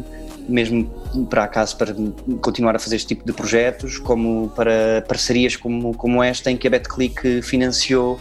[0.49, 0.91] mesmo
[1.29, 1.95] para acaso para
[2.41, 6.67] continuar a fazer este tipo de projetos, como para parcerias como, como esta em que
[6.67, 8.19] a BetClick financiou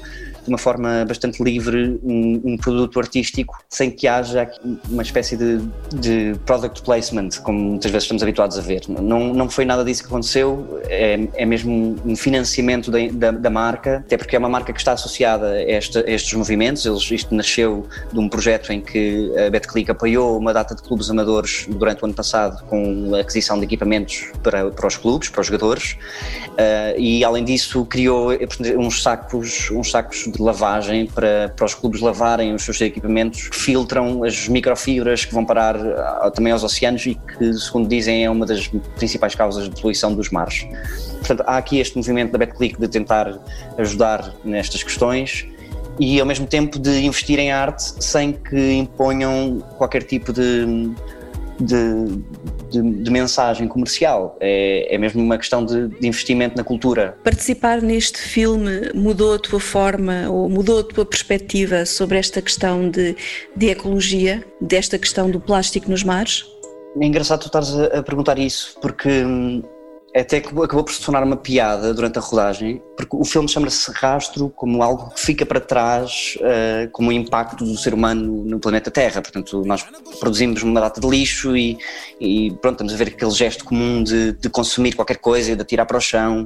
[0.47, 4.49] de uma forma bastante livre um, um, produto artístico sem que haja
[4.89, 5.59] uma espécie de,
[5.93, 8.81] de, product placement, como muitas vezes estamos habituados a ver.
[8.87, 13.49] Não, não foi nada disso que aconteceu, é, é mesmo um financiamento da, da, da,
[13.49, 16.85] marca, até porque é uma marca que está associada a, a estes movimentos.
[16.85, 21.09] Eles, isto nasceu de um projeto em que a BetClick apoiou uma data de clubes
[21.09, 25.41] amadores durante o ano passado com a aquisição de equipamentos para, para os clubes, para
[25.41, 25.97] os jogadores,
[26.51, 28.29] uh, e além disso criou
[28.77, 33.55] uns sacos, uns sacos de lavagem para, para os clubes lavarem os seus equipamentos, que
[33.55, 38.29] filtram as microfibras que vão parar ah, também aos oceanos e que, segundo dizem, é
[38.29, 40.67] uma das principais causas de poluição dos mares.
[41.19, 43.39] Portanto, há aqui este movimento da BetClick de tentar
[43.77, 45.45] ajudar nestas questões
[45.99, 50.91] e, ao mesmo tempo, de investir em arte sem que imponham qualquer tipo de,
[51.59, 52.21] de
[52.69, 57.17] de, de mensagem comercial, é, é mesmo uma questão de, de, investimento na cultura.
[57.23, 62.89] Participar neste filme mudou a tua forma ou mudou a tua perspectiva sobre esta questão
[62.89, 63.15] de,
[63.55, 66.45] de ecologia, desta questão do plástico nos mares?
[66.99, 69.61] É engraçado tu estares a, a perguntar isso, porque hum,
[70.15, 73.91] até que acabou por se tornar uma piada durante a rodagem, porque o filme chama-se
[73.91, 78.59] Rastro como algo que fica para trás, uh, como o impacto do ser humano no
[78.59, 79.21] planeta Terra.
[79.21, 79.85] Portanto, nós
[80.19, 81.77] produzimos uma data de lixo e,
[82.19, 85.85] e pronto, estamos a ver aquele gesto comum de, de consumir qualquer coisa, de atirar
[85.85, 86.45] para o chão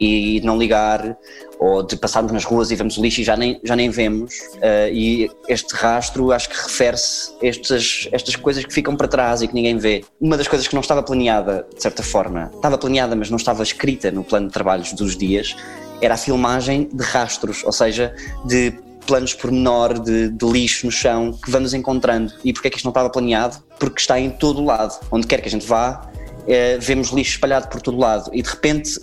[0.00, 1.16] e não ligar,
[1.60, 4.34] ou de passarmos nas ruas e vemos o lixo e já nem, já nem vemos.
[4.54, 9.42] Uh, e este rastro acho que refere-se a estas, estas coisas que ficam para trás
[9.42, 10.02] e que ninguém vê.
[10.18, 13.62] Uma das coisas que não estava planeada, de certa forma, estava planeada, mas não estava
[13.62, 15.54] escrita no plano de trabalhos dos dias,
[16.00, 18.14] era a filmagem de rastros, ou seja,
[18.46, 18.72] de
[19.06, 22.32] planos por menor de, de, lixo no chão que vamos encontrando.
[22.42, 23.62] E porquê é que isto não estava planeado?
[23.78, 24.98] Porque está em todo o lado.
[25.10, 26.08] Onde quer que a gente vá,
[26.46, 28.30] eh, vemos lixo espalhado por todo o lado.
[28.32, 28.98] E de repente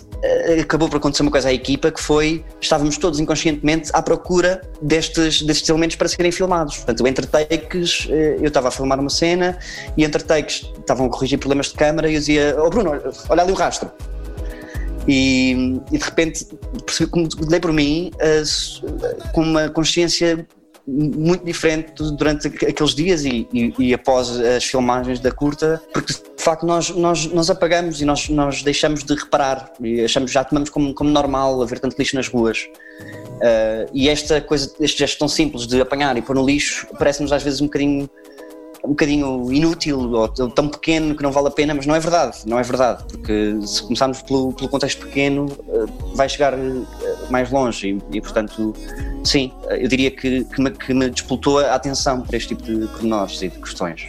[0.60, 5.42] acabou por acontecer uma coisa à equipa que foi, estávamos todos inconscientemente à procura destes,
[5.42, 6.76] destes elementos para serem filmados.
[6.76, 9.58] Portanto, entre takes, eh, eu estava a filmar uma cena
[9.96, 13.42] e entre takes estavam a corrigir problemas de câmara e eu dizia, oh Bruno, olha
[13.42, 13.90] ali o rastro.
[15.06, 16.44] E, e de repente
[16.84, 17.10] percebi,
[17.48, 20.46] dei por mim uh, com uma consciência
[20.88, 26.42] muito diferente durante aqueles dias e, e, e, após as filmagens da curta, porque de
[26.42, 30.70] facto nós, nós, nós apagamos e nós, nós deixamos de reparar e achamos já tomamos
[30.70, 32.58] como, como normal haver tanto lixo nas ruas.
[32.60, 37.32] Uh, e esta coisa, este gesto tão simples de apanhar e pôr no lixo parece-nos
[37.32, 38.08] às vezes um bocadinho
[38.84, 42.38] um bocadinho inútil ou tão pequeno que não vale a pena, mas não é verdade,
[42.46, 46.84] não é verdade, porque se começarmos pelo, pelo contexto pequeno eh, vai chegar eh,
[47.30, 48.74] mais longe e, e portanto,
[49.24, 52.62] sim, eh, eu diria que, que, me, que me disputou a atenção para este tipo
[52.62, 54.08] de pormenores e de questões.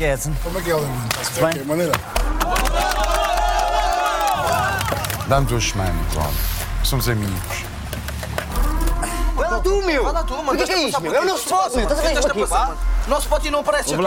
[0.00, 0.16] Que é?
[0.16, 0.96] Como é que é, Alemão?
[1.42, 1.50] Bem?
[1.50, 1.92] De que maneira?
[5.28, 6.84] Dá-me duas semanas, olha.
[6.84, 7.69] Somos amigos.
[9.50, 10.04] Lá tu, meu!
[10.04, 10.52] Lá tu, mano.
[10.52, 11.14] O que, que é isto, meu?
[11.14, 11.82] É o nosso spot, meu!
[11.82, 12.76] Estás a ver isto aqui, pá?
[13.06, 14.02] O nosso spot e não aparece aqui.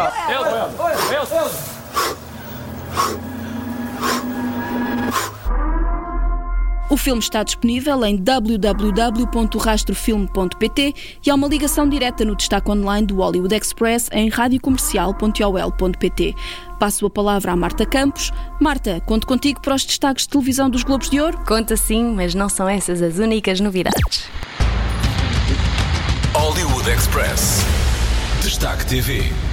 [6.89, 10.93] O filme está disponível em www.rastrofilme.pt
[11.25, 16.35] e há uma ligação direta no destaque online do Hollywood Express em radiocomercial.ol.pt.
[16.79, 18.31] Passo a palavra à Marta Campos.
[18.61, 21.39] Marta, conto contigo para os destaques de televisão dos Globos de Ouro?
[21.47, 24.27] Conta sim, mas não são essas as únicas novidades.
[26.53, 27.65] Hollywood Express.
[28.43, 29.52] Destaque TV.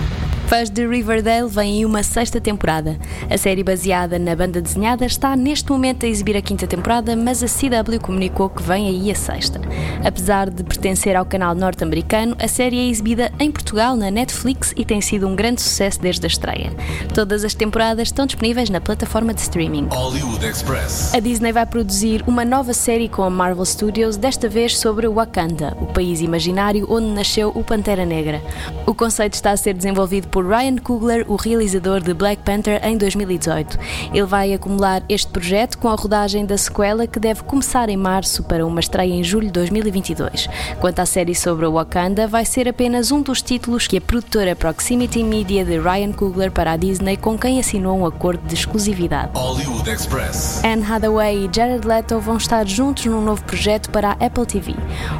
[0.50, 2.98] Fãs de Riverdale vem em uma sexta temporada.
[3.30, 7.40] A série baseada na banda desenhada está neste momento a exibir a quinta temporada, mas
[7.40, 9.60] a CW comunicou que vem aí a sexta.
[10.04, 14.84] Apesar de pertencer ao canal norte-americano, a série é exibida em Portugal na Netflix e
[14.84, 16.72] tem sido um grande sucesso desde a estreia.
[17.14, 19.86] Todas as temporadas estão disponíveis na plataforma de streaming.
[19.92, 21.14] Hollywood Express.
[21.14, 25.76] A Disney vai produzir uma nova série com a Marvel Studios, desta vez sobre Wakanda,
[25.80, 28.42] o país imaginário onde nasceu o Pantera Negra.
[28.84, 32.96] O conceito está a ser desenvolvido por Ryan Coogler, o realizador de Black Panther em
[32.96, 33.78] 2018.
[34.12, 38.42] Ele vai acumular este projeto com a rodagem da sequela que deve começar em março
[38.42, 40.48] para uma estreia em julho de 2022.
[40.80, 45.22] Quanto à série sobre Wakanda, vai ser apenas um dos títulos que a produtora Proximity
[45.22, 49.32] Media de Ryan Coogler para a Disney, com quem assinou um acordo de exclusividade.
[49.34, 50.62] Hollywood Express.
[50.64, 54.74] Anne Hathaway e Jared Leto vão estar juntos num novo projeto para a Apple TV.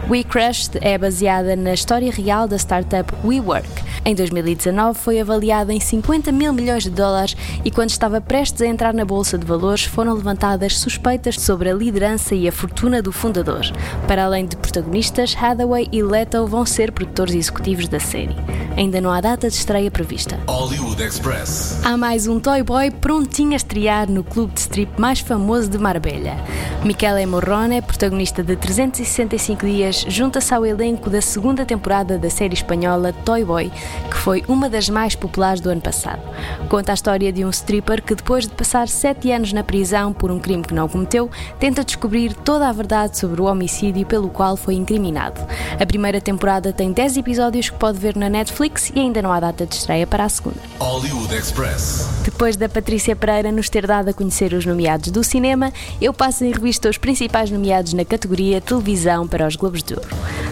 [0.09, 3.69] We Crushed é baseada na história real da startup WeWork.
[4.05, 8.67] Em 2019 foi avaliada em 50 mil milhões de dólares e quando estava prestes a
[8.67, 13.11] entrar na bolsa de valores foram levantadas suspeitas sobre a liderança e a fortuna do
[13.11, 13.63] fundador.
[14.07, 18.37] Para além de protagonistas, Hathaway e Leto vão ser produtores executivos da série.
[18.77, 20.39] Ainda não há data de estreia prevista.
[20.47, 21.81] Hollywood Express.
[21.85, 25.79] Há mais um Toy Boy prontinho a estrear no clube de strip mais famoso de
[25.79, 26.37] Marbella.
[26.85, 33.13] Michele Morrone, protagonista de 365 dias, junta-se ao elenco da segunda temporada da série espanhola
[33.25, 33.73] Toy Boy,
[34.11, 36.21] que foi uma das mais populares do ano passado.
[36.69, 40.31] Conta a história de um stripper que, depois de passar sete anos na prisão por
[40.31, 44.57] um crime que não cometeu, tenta descobrir toda a verdade sobre o homicídio pelo qual
[44.57, 45.41] foi incriminado.
[45.79, 49.41] A primeira temporada tem 10 episódios que pode ver na Netflix e ainda não há
[49.41, 50.59] data de estreia para a segunda.
[50.79, 52.09] Hollywood Express.
[52.25, 56.45] Depois da Patrícia Pereira nos ter dado a conhecer os nomeados do cinema, eu passo
[56.45, 60.09] em revista os principais nomeados na categoria Televisão para os Globos de Ouro.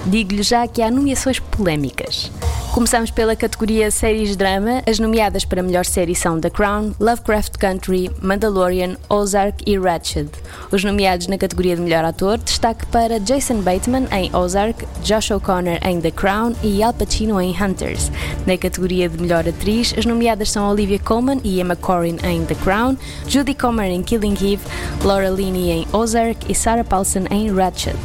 [0.07, 2.31] Digo-lhe já que há nomeações polémicas.
[2.73, 4.85] Começamos pela categoria Séries Drama.
[4.87, 10.31] As nomeadas para melhor série são The Crown, Lovecraft Country, Mandalorian, Ozark e Ratched.
[10.71, 15.81] Os nomeados na categoria de melhor ator, destaque para Jason Bateman em Ozark, Josh O'Connor
[15.83, 18.13] em The Crown e Al Pacino em Hunters.
[18.47, 22.55] Na categoria de melhor atriz, as nomeadas são Olivia Colman e Emma Corrin em The
[22.55, 22.97] Crown,
[23.27, 24.63] Judy Comer em Killing Eve,
[25.03, 27.97] Laura Linney em Ozark e Sarah Paulson em Ratched.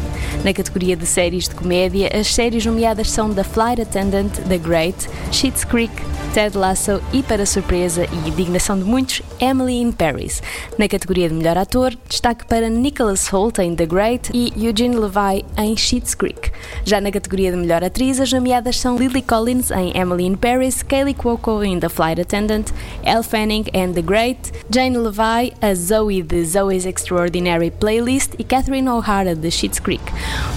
[0.44, 5.08] Na categoria de séries de comédia, as séries nomeadas são The Flight Attendant, The Great,
[5.32, 5.94] Schitt's Creek,
[6.34, 10.42] Ted Lasso e, para surpresa e indignação de muitos, Emily in Paris.
[10.78, 15.46] Na categoria de melhor ator, destaque para Nicholas Hoult em The Great e Eugene Levy
[15.58, 16.52] em Schitt's Creek.
[16.86, 20.82] Já na categoria de melhor atriz, as nomeadas são Lily Collins em Emily in Paris,
[20.82, 22.66] Kaylee Cuoco em The Flight Attendant,
[23.04, 28.90] Elle Fanning em The Great, Jane Levy, a Zoe de Zoe's Extraordinary Playlist e Catherine
[28.90, 30.04] O'Hara de Schitt's Creek.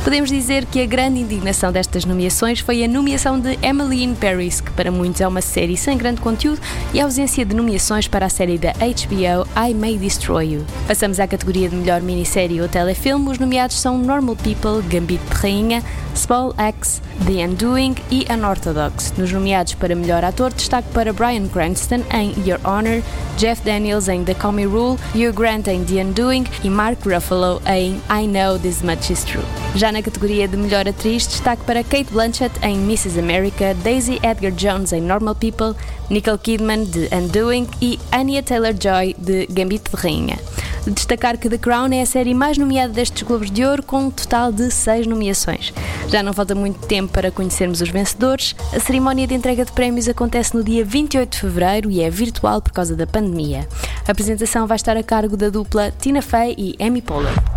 [0.05, 4.61] Podemos dizer que a grande indignação destas nomeações foi a nomeação de Emily in Paris,
[4.61, 6.61] que para muitos é uma série sem grande conteúdo,
[6.93, 10.67] e a ausência de nomeações para a série da HBO I May Destroy You.
[10.87, 13.31] Passamos à categoria de melhor minissérie ou telefilme.
[13.31, 15.83] Os nomeados são Normal People, Gambito de Rainha,
[16.15, 19.13] Small Axe, The Undoing e Unorthodox.
[19.17, 23.03] Nos nomeados para melhor ator, destaque para Bryan Cranston em Your Honor,
[23.37, 28.01] Jeff Daniels em The Comey Rule, Hugh Grant em The Undoing e Mark Ruffalo em
[28.11, 29.45] I Know This Much Is True.
[29.75, 33.19] Já na categoria de melhor atriz, destaque para Kate Blanchett em Mrs.
[33.19, 35.75] America, Daisy Edgar Jones em Normal People,
[36.11, 40.39] Nicole Kidman de Undoing e Anya Taylor-Joy de Gambito de Rainha.
[40.85, 44.05] De destacar que The Crown é a série mais nomeada destes Globos de Ouro, com
[44.05, 45.73] um total de seis nomeações.
[46.09, 48.55] Já não falta muito tempo para conhecermos os vencedores.
[48.73, 52.63] A cerimónia de entrega de prémios acontece no dia 28 de fevereiro e é virtual
[52.63, 53.67] por causa da pandemia.
[54.07, 57.56] A apresentação vai estar a cargo da dupla Tina Fey e Amy Poehler.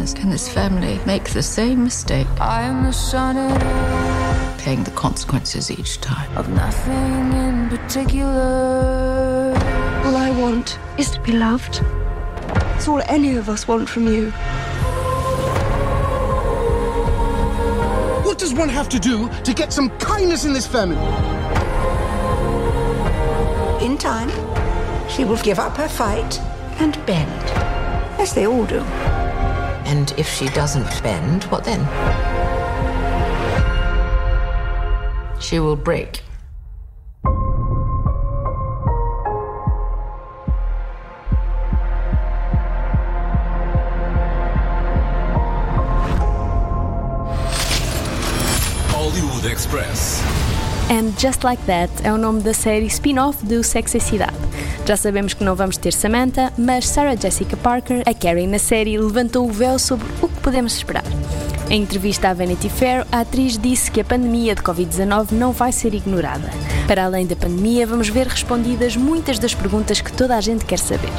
[0.00, 2.26] Many times can this family make the same mistake?
[2.40, 3.36] I am the sun
[4.58, 6.30] Paying the consequences each time.
[6.36, 9.54] Of nothing in particular.
[10.04, 11.82] All I want is to be loved.
[12.76, 14.30] It's all any of us want from you.
[18.26, 20.96] What does one have to do to get some kindness in this family?
[23.84, 24.30] In time,
[25.08, 26.38] she will give up her fight
[26.80, 27.44] and bend,
[28.18, 28.84] as they all do.
[29.90, 31.80] And if she doesn't bend, what then?
[35.40, 36.22] She will break.
[48.92, 50.22] Hollywood Express.
[50.88, 54.39] And Just Like That é o nome da série spin-off do Sex e Cidade.
[54.86, 58.98] Já sabemos que não vamos ter Samantha, mas Sarah Jessica Parker, a Carrie na série,
[58.98, 61.04] levantou o véu sobre o que podemos esperar.
[61.70, 65.70] Em entrevista à Vanity Fair, a atriz disse que a pandemia de Covid-19 não vai
[65.70, 66.50] ser ignorada.
[66.88, 70.80] Para além da pandemia, vamos ver respondidas muitas das perguntas que toda a gente quer
[70.80, 71.10] saber.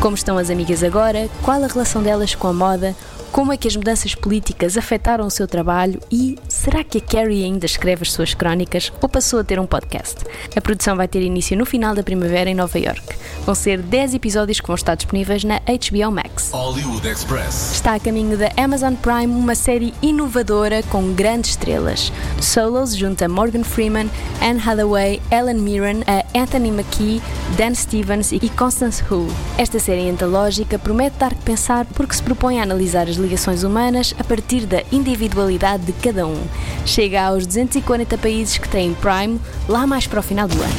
[0.00, 1.28] Como estão as amigas agora?
[1.42, 2.96] Qual a relação delas com a moda?
[3.30, 7.44] Como é que as mudanças políticas afetaram o seu trabalho e será que a Carrie
[7.44, 10.24] ainda escreve as suas crónicas ou passou a ter um podcast?
[10.56, 13.02] A produção vai ter início no final da primavera em Nova York.
[13.44, 16.50] Vão ser 10 episódios que vão estar disponíveis na HBO Max.
[16.52, 17.72] Hollywood Express.
[17.72, 22.10] Está a caminho da Amazon Prime uma série inovadora com grandes estrelas.
[22.40, 24.10] Solos junta Morgan Freeman,
[24.40, 26.02] Anne Hathaway, Ellen Mirren,
[26.34, 27.22] Anthony McKee,
[27.56, 29.28] Dan Stevens e Constance Wu.
[29.58, 34.14] Esta série antológica promete dar que pensar porque se propõe a analisar as ligações humanas
[34.18, 36.42] a partir da individualidade de cada um.
[36.86, 40.74] Chega aos 240 países que têm Prime lá mais para o final do ano.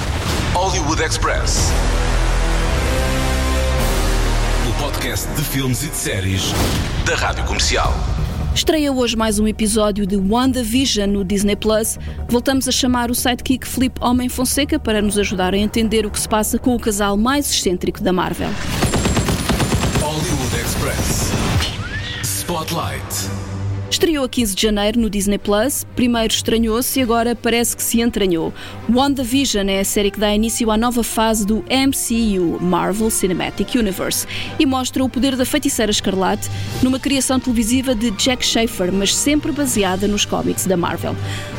[0.54, 1.72] Hollywood Express.
[4.68, 6.54] O podcast de filmes e de séries
[7.06, 7.94] da Rádio Comercial.
[8.54, 11.98] Estreia hoje mais um episódio de WandaVision no Disney Plus.
[12.28, 16.20] Voltamos a chamar o sidekick Felipe Homem Fonseca para nos ajudar a entender o que
[16.20, 18.50] se passa com o casal mais excêntrico da Marvel.
[20.02, 21.29] Hollywood Express.
[22.50, 23.49] Spotlight.
[24.00, 25.86] Estreou a 15 de janeiro no Disney Plus.
[25.94, 28.54] Primeiro estranhou-se e agora parece que se entranhou.
[28.90, 34.26] WandaVision é a série que dá início à nova fase do MCU, Marvel Cinematic Universe,
[34.58, 36.50] e mostra o poder da feiticeira escarlate
[36.82, 41.14] numa criação televisiva de Jack Schaefer, mas sempre baseada nos cómics da Marvel.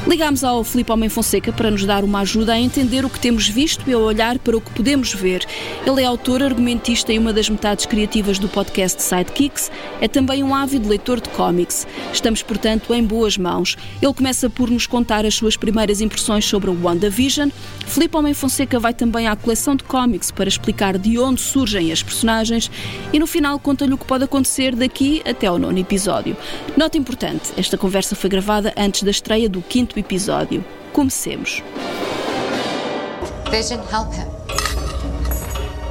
[0.07, 3.50] Ligámos ao Filipe Homem Fonseca para nos dar uma ajuda a entender o que temos
[3.50, 5.44] visto e a olhar para o que podemos ver.
[5.87, 9.70] Ele é autor, argumentista e uma das metades criativas do podcast Sidekicks.
[10.00, 11.87] É também um ávido leitor de cómics.
[12.43, 13.77] Portanto, em boas mãos.
[14.01, 17.51] Ele começa por nos contar as suas primeiras impressões sobre o WandaVision.
[17.87, 22.03] Filipe Homem Fonseca vai também à coleção de cómics para explicar de onde surgem as
[22.03, 22.71] personagens
[23.12, 26.37] e no final conta-lhe o que pode acontecer daqui até ao nono episódio.
[26.77, 30.64] Nota importante: esta conversa foi gravada antes da estreia do quinto episódio.
[30.93, 31.62] Comecemos.
[33.51, 34.40] Vision, help him.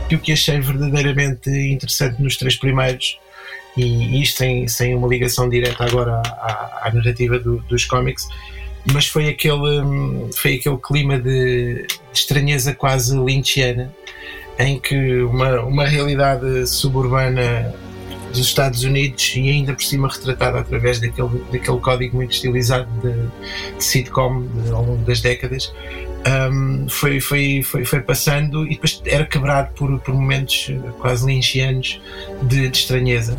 [0.10, 3.20] E o que achei verdadeiramente interessante nos três primeiros
[3.80, 8.28] e isto sem, sem uma ligação direta agora à, à narrativa do, dos cómics,
[8.94, 13.94] mas foi aquele, foi aquele clima de, de estranheza quase lynchiana,
[14.58, 17.74] em que uma, uma realidade suburbana
[18.30, 23.76] dos Estados Unidos e ainda por cima retratada através daquele, daquele código muito estilizado de,
[23.78, 25.74] de sitcom de, ao longo das décadas.
[26.20, 30.70] Um, foi, foi, foi, foi passando e depois era quebrado por, por momentos
[31.00, 32.02] quase lynchianos
[32.44, 33.38] de, de estranheza.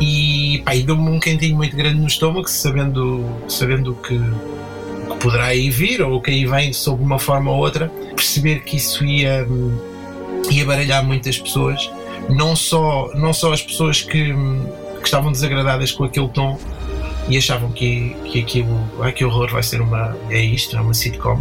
[0.00, 5.70] E, e deu-me um quentinho muito grande no estômago, sabendo, sabendo que, que poderá aí
[5.70, 9.46] vir ou que aí vem sob uma forma ou outra, perceber que isso ia,
[10.50, 11.88] ia baralhar muitas pessoas,
[12.28, 14.32] não só, não só as pessoas que,
[14.98, 16.58] que estavam desagradadas com aquele tom
[17.28, 20.94] e achavam que, que aquilo, ah, que horror, vai ser uma, é isto, é uma
[20.94, 21.38] sitcom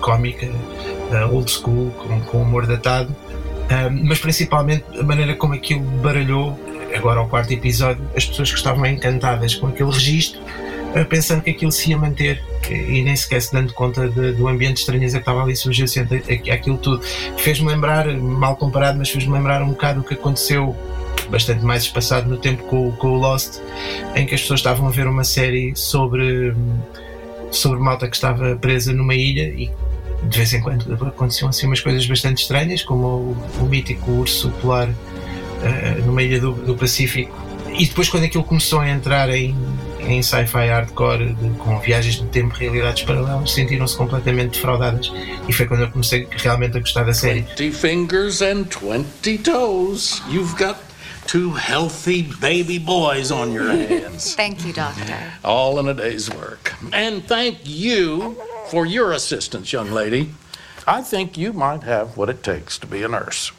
[0.00, 5.82] cómica, uh, old school, com, com humor datado, uh, mas principalmente a maneira como aquilo
[6.02, 6.58] baralhou,
[6.94, 10.40] agora ao quarto episódio, as pessoas que estavam encantadas com aquele registro,
[11.08, 14.74] pensando que aquilo se ia manter e nem sequer se dando conta de, do ambiente
[14.74, 16.14] de estranheza que estava ali subjacente
[16.50, 17.02] aquilo tudo.
[17.38, 20.76] Fez-me lembrar, mal comparado, mas fez-me lembrar um bocado o que aconteceu
[21.28, 23.60] bastante mais espaçado no tempo com, com, o Lost,
[24.16, 26.54] em que as pessoas estavam a ver uma série sobre,
[27.50, 29.70] sobre malta que estava presa numa ilha e
[30.22, 34.50] de vez em quando aconteciam assim umas coisas bastante estranhas, como o, o mítico urso
[34.60, 37.34] polar uh, numa ilha do, do, Pacífico.
[37.72, 39.54] E depois, quando aquilo começou a entrar em,
[40.10, 45.12] em sci-fi hardcore, de, com viagens no tempo, realidades paralelas, sentiram-se completamente defraudadas.
[45.48, 47.42] E foi quando eu comecei realmente a gostar da série.
[47.56, 50.22] 20 fingers and 20 toes.
[50.28, 50.76] You've got
[51.26, 54.34] two healthy baby boys on your hands.
[54.34, 55.16] thank you, Doctor.
[55.44, 56.74] All in a day's work.
[56.92, 58.36] And thank you
[58.70, 60.30] for your assistance, young lady.
[60.86, 63.52] I think you might have what it takes to be a nurse.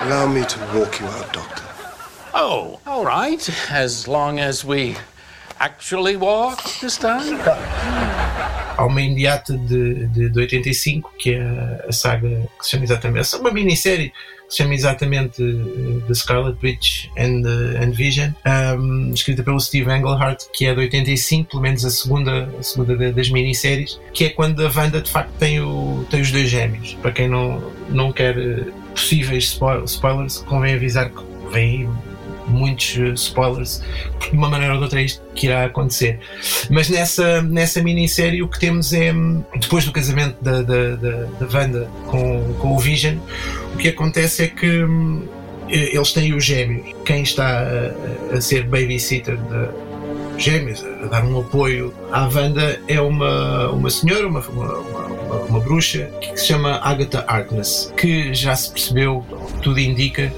[0.00, 1.64] Allow me to walk you out, Doctor.
[2.40, 3.42] Oh, all right.
[3.68, 4.94] As long as we
[5.58, 7.36] actually walk this time.
[8.76, 13.34] Há uma imediata de, de, de 85, que é a saga que se chama exatamente.
[13.34, 17.42] É uma minissérie que se chama exatamente uh, The Scarlet Witch and,
[17.82, 22.48] and Vision, um, escrita pelo Steve Englehart, que é de 85, pelo menos a segunda,
[22.56, 26.30] a segunda das minisséries, que é quando a Wanda de facto tem, o, tem os
[26.30, 26.94] dois gêmeos.
[27.02, 31.20] Para quem não, não quer uh, possíveis spoilers, convém avisar que
[31.50, 31.88] vem
[32.58, 33.82] muitos spoilers,
[34.12, 36.18] porque de uma maneira ou de outra é isto que irá acontecer.
[36.70, 39.12] Mas nessa, nessa minissérie o que temos é,
[39.58, 43.16] depois do casamento da, da, da, da Wanda com, com o Vision,
[43.74, 45.26] o que acontece é que hum,
[45.68, 46.94] eles têm os gêmeos.
[47.04, 49.88] Quem está a, a ser babysitter de
[50.38, 55.60] gêmeos, a dar um apoio à Wanda, é uma, uma senhora, uma, uma, uma, uma
[55.60, 59.24] bruxa, que se chama Agatha Harkness, que já se percebeu,
[59.62, 60.32] tudo indica,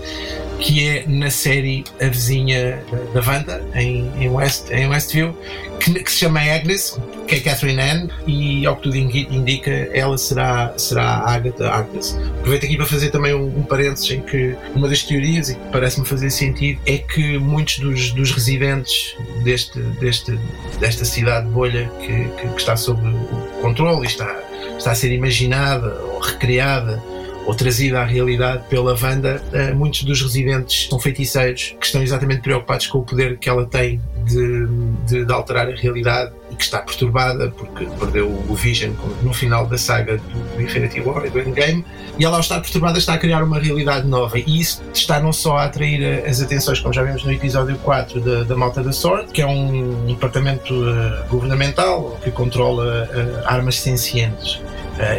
[0.60, 2.84] que é na série A Vizinha
[3.14, 5.36] da Wanda, em, em, West, em Westview,
[5.80, 10.18] que, que, se chama Agnes, que é Catherine Anne, e ao que tudo indica, ela
[10.18, 12.16] será, será a Agatha Agnes.
[12.40, 15.68] Aproveito aqui para fazer também um, um parênteses em que uma das teorias, e que
[15.72, 20.38] parece-me fazer sentido, é que muitos dos, dos residentes deste, deste,
[20.78, 24.38] desta cidade bolha que, que, que está sob o controle e está,
[24.76, 27.02] está a ser imaginada ou recriada
[27.50, 32.42] ou trazida à realidade pela Wanda, uh, muitos dos residentes são feiticeiros que estão exatamente
[32.42, 34.66] preocupados com o poder que ela tem de,
[35.04, 39.66] de, de alterar a realidade e que está perturbada porque perdeu o Vision no final
[39.66, 41.84] da saga do Infinity War e do Endgame.
[42.16, 44.38] E ela ao estar perturbada está a criar uma realidade nova.
[44.38, 47.76] E isso está não só a atrair eh, as atenções como já vimos no episódio
[47.78, 53.48] 4 da, da Malta da Sword que é um, departamento uh, governamental que controla uh,
[53.48, 54.60] armas sencientes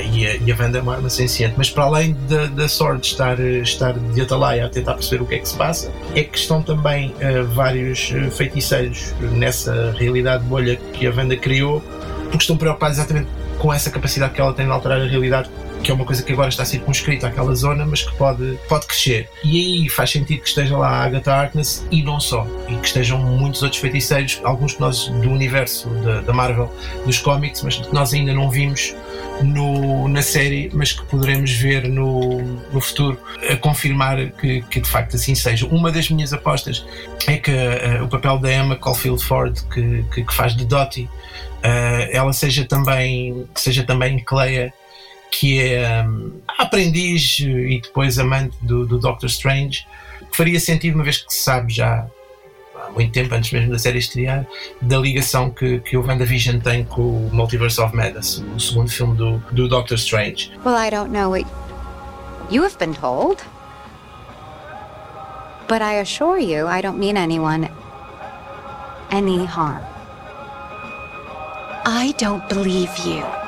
[0.03, 1.55] e, a, e a Wanda uma arma senciente.
[1.57, 5.35] Mas para além da, da Sword estar, estar de atalaia a tentar perceber o que
[5.35, 10.75] é que se passa, é que estão também uh, vários eh, feiticeiros nessa realidade bolha
[10.75, 11.81] que a Wanda criou,
[12.23, 13.27] porque estão preocupados exatamente
[13.57, 15.49] com essa capacidade que ela tem de alterar a realidade
[15.81, 19.29] que é uma coisa que agora está circunscrita àquela zona, mas que pode, pode crescer.
[19.43, 22.87] E aí faz sentido que esteja lá a Agatha Harkness e não só, e que
[22.87, 26.71] estejam muitos outros feiticeiros, alguns que nós do universo da, da Marvel,
[27.05, 28.95] dos cómics, mas que nós ainda não vimos
[29.43, 33.17] no, na série, mas que poderemos ver no, no futuro,
[33.49, 35.65] a confirmar que, que, de facto assim seja.
[35.67, 36.85] Uma das minhas apostas
[37.27, 41.03] é que uh, o papel da Emma Caulfield Ford, que, que, que faz de Dottie,
[41.03, 44.73] uh, ela seja também, seja também Cleia
[45.31, 49.87] que é um, aprendiz e depois amante do, do Doctor Strange,
[50.29, 52.05] que faria sentido uma vez que se sabe já
[52.75, 54.45] há muito tempo, antes mesmo da série estrear,
[54.81, 59.15] da ligação que, que o WandaVision tem com o Multiverse of Madness, o segundo filme
[59.15, 60.51] do, do Doctor Strange.
[60.65, 61.47] Well, I don't know what
[62.51, 63.37] you have been told.
[65.67, 67.69] But I assure you, I don't mean anyone
[69.09, 69.81] any harm.
[71.85, 73.40] I don't believe you.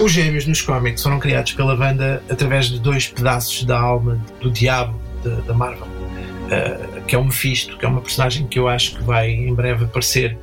[0.00, 4.50] Os gêmeos nos cómics foram criados pela banda através de dois pedaços da alma do
[4.50, 4.98] diabo
[5.46, 9.02] da, Marvel, uh, que é o Mephisto, que é uma personagem que eu acho que
[9.04, 10.38] vai em breve aparecer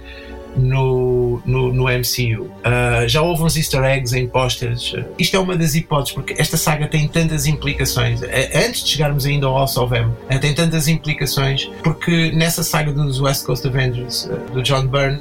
[0.55, 2.43] no, no, no MCU.
[2.43, 4.93] Uh, já houve uns easter eggs em posters.
[4.93, 8.21] Uh, isto é uma das hipóteses, porque esta saga tem tantas implicações.
[8.53, 13.19] Antes de chegarmos ainda ao House of M, tem tantas implicações, porque nessa saga dos
[13.19, 15.19] West Coast Avengers, do John Byrne,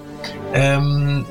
[0.78, 1.24] um,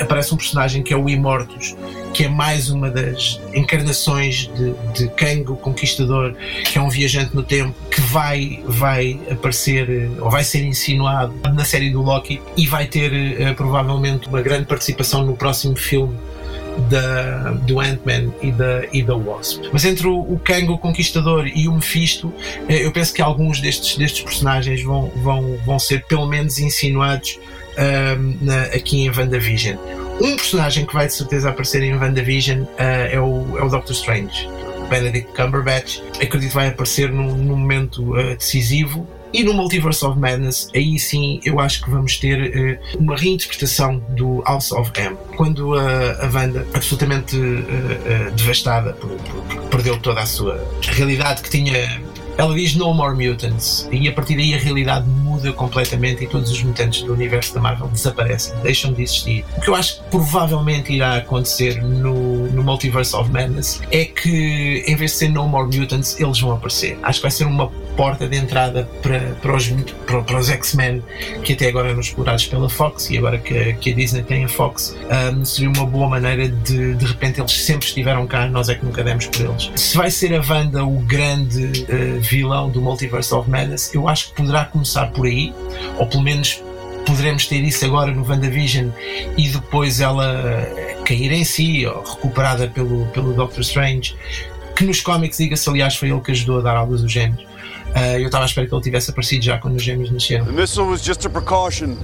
[0.00, 1.76] aparece um personagem que é o Immortus,
[2.16, 7.36] que é mais uma das encarnações de, de Kang, o Conquistador, que é um viajante
[7.36, 12.66] no tempo, que vai, vai aparecer, ou vai ser insinuado na série do Loki e
[12.66, 16.16] vai ter uh, provavelmente uma grande participação no próximo filme
[16.88, 19.64] da, do Ant-Man e da, e da Wasp.
[19.70, 22.32] Mas entre o, o Kang, o Conquistador e o Mephisto,
[22.66, 27.38] eh, eu penso que alguns destes, destes personagens vão, vão, vão ser pelo menos insinuados
[27.76, 29.76] um, na, aqui em WandaVision.
[30.20, 33.92] Um personagem que vai de certeza aparecer em WandaVision uh, é, o, é o Doctor
[33.92, 34.48] Strange.
[34.88, 39.06] Benedict Cumberbatch, acredito que vai aparecer num, num momento uh, decisivo.
[39.32, 43.98] E no Multiverse of Madness, aí sim eu acho que vamos ter uh, uma reinterpretação
[44.10, 45.16] do House of M.
[45.36, 47.36] Quando a, a Wanda, absolutamente
[48.36, 52.00] devastada, por, por, por, perdeu toda a sua realidade que tinha
[52.38, 56.50] ela diz No More Mutants e a partir daí a realidade muda completamente e todos
[56.50, 59.44] os mutantes do universo da Marvel desaparecem, deixam de existir.
[59.56, 62.35] O que eu acho que provavelmente irá acontecer no,
[62.66, 66.98] Multiverse of Madness é que em vez de ser No More Mutants, eles vão aparecer.
[67.02, 69.68] Acho que vai ser uma porta de entrada para, para os,
[70.06, 71.02] para, para os X-Men
[71.42, 74.48] que até agora eram explorados pela Fox e agora que, que a Disney tem a
[74.48, 74.94] Fox
[75.32, 78.84] um, seria uma boa maneira de de repente eles sempre estiveram cá nós é que
[78.84, 83.34] nunca demos por eles se vai ser a Wanda o grande uh, vilão do Multiverse
[83.34, 85.54] of Madness eu acho que poderá começar por aí
[85.98, 86.62] ou pelo menos
[87.06, 88.90] poderemos ter isso agora no WandaVision
[89.36, 90.66] e depois ela
[91.04, 94.16] cair em si ou recuperada pelo, pelo Doctor Strange
[94.74, 97.46] que nos cómics, diga-se aliás, foi ele que ajudou a dar à luz os gêmeos
[97.96, 100.44] Uh, eu estava à espera que ele tivesse aparecido já quando os gêmeos nasceram.
[100.44, 101.96] The missile was just a precaution.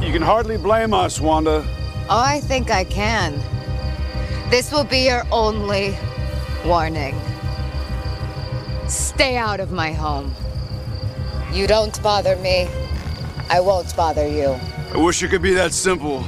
[0.00, 1.62] You can hardly blame us, Wanda.
[2.08, 3.34] Oh, I think I can.
[4.48, 5.94] This will be your only
[6.64, 7.14] warning.
[8.88, 10.32] Stay out of my home.
[11.52, 12.66] You don't bother me,
[13.50, 14.56] I won't bother you.
[14.92, 16.26] I wish it could be that simple.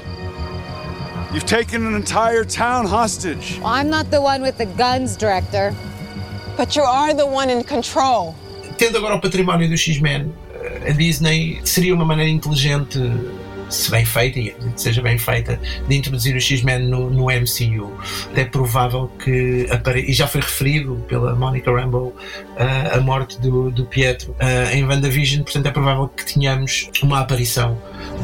[1.32, 3.58] You've taken an entire town hostage.
[3.58, 5.74] Well, I'm not the one with the guns, Director.
[6.56, 8.34] But you are the one in control.
[8.78, 12.98] Tendo agora o património do X-Men, eh, a Disney seria uma maneira inteligente,
[13.68, 17.92] se bem feita, e que seja bem feita, de introduzir o X-Men no, no, MCU.
[18.34, 19.66] É provável que,
[20.06, 24.84] e já foi referido pela Monica Rambeau, uh, a morte do, do Pietro uh, em
[24.84, 27.78] WandaVision, portanto é provável que tenhamos uma aparição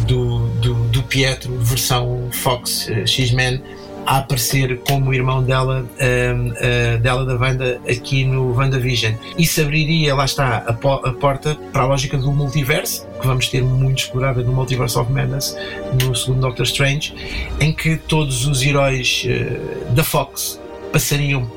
[0.06, 3.62] do, do, do Pietro, versão Fox uh, X-Men
[4.06, 9.14] a aparecer como irmão dela, um, uh, dela da Wanda aqui no WandaVision.
[9.38, 13.48] Isso abriria, lá está, a, po a, porta para a lógica do multiverso, que vamos
[13.48, 15.56] ter muito explorada no Multiverse of Madness
[16.02, 17.14] no segundo Doctor Strange,
[17.60, 20.60] em que todos os heróis uh, da Fox
[20.92, 21.50] passariam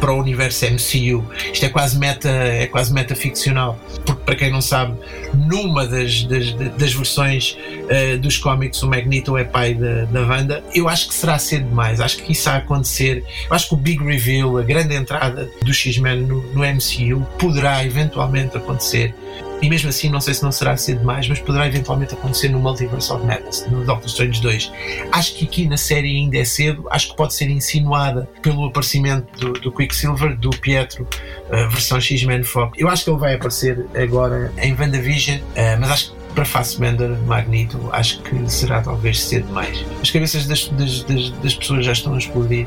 [0.00, 1.24] para o universo MCU.
[1.52, 4.98] Isto é quase meta, é quase metaficcional, porque para quem não sabe,
[5.34, 10.64] numa das, das, das versões uh, dos cómics o Magneto é pai da, da Wanda.
[10.74, 13.24] Eu acho que será cedo demais, acho que isso a acontecer.
[13.48, 17.84] Eu acho que o big reveal, a grande entrada do X-Men no, no MCU poderá
[17.84, 19.14] eventualmente acontecer
[19.62, 22.58] e mesmo assim não sei se não será cedo demais, mas poderá eventualmente acontecer no
[22.58, 24.72] Multiverse of Madness, no Doctor Strange 2.
[25.12, 29.26] Acho que aqui na série ainda é cedo, acho que pode ser insinuada pelo aparecimento
[29.38, 31.06] do, do Quicksilver, do Pietro,
[31.48, 32.78] uh, versão X-Men Fox.
[32.78, 37.10] Eu acho que ele vai aparecer agora em WandaVision, uh, mas acho que para Fassbender,
[37.26, 39.84] Magneto, acho que será talvez cedo demais.
[40.02, 42.66] As cabeças das, das, das, das pessoas já estão a explodir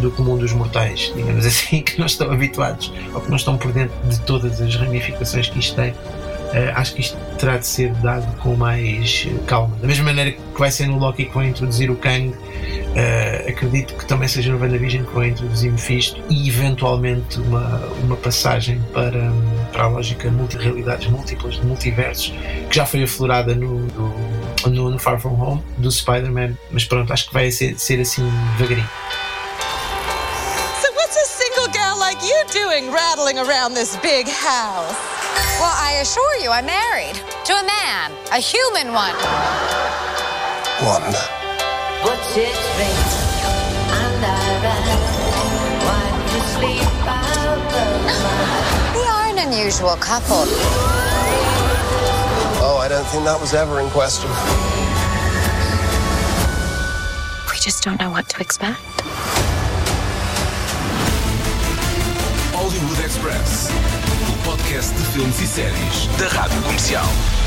[0.00, 3.72] do comum dos mortais, digamos assim, que não estão habituados ou que não estão por
[3.72, 5.94] dentro de todas as ramificações que isto tem.
[6.52, 9.74] Uh, acho que isto terá de ser dado com mais calma.
[9.76, 14.04] Da mesma maneira que vai ser no Loki que introduzir o Kang, uh, acredito que
[14.04, 19.32] também seja no WandaVision que vai introduzir Mephisto e eventualmente uma, uma passagem para,
[19.72, 22.34] para a lógica multi realidades múltiplas, de multiversos,
[22.68, 23.86] que já foi aflorada no,
[24.66, 28.22] no, no, Far From Home, do Spider-Man, mas pronto, acho que vai ser, ser assim
[28.58, 28.88] devagarinho.
[32.52, 35.11] Doing rattling around this big house?
[35.62, 39.14] Well, I assure you, I'm married to a man, a human one.
[40.82, 41.14] One.
[42.02, 42.98] What's its ring?
[43.94, 44.98] And I ran.
[45.86, 46.02] Why
[46.34, 47.94] you sleep out of
[48.96, 50.50] We are an unusual couple.
[52.58, 54.30] Oh, I don't think that was ever in question.
[57.52, 58.80] We just don't know what to expect.
[62.50, 64.11] Hollywood Express, o
[64.44, 67.41] podcast de filmes e séries da Rádio Comercial.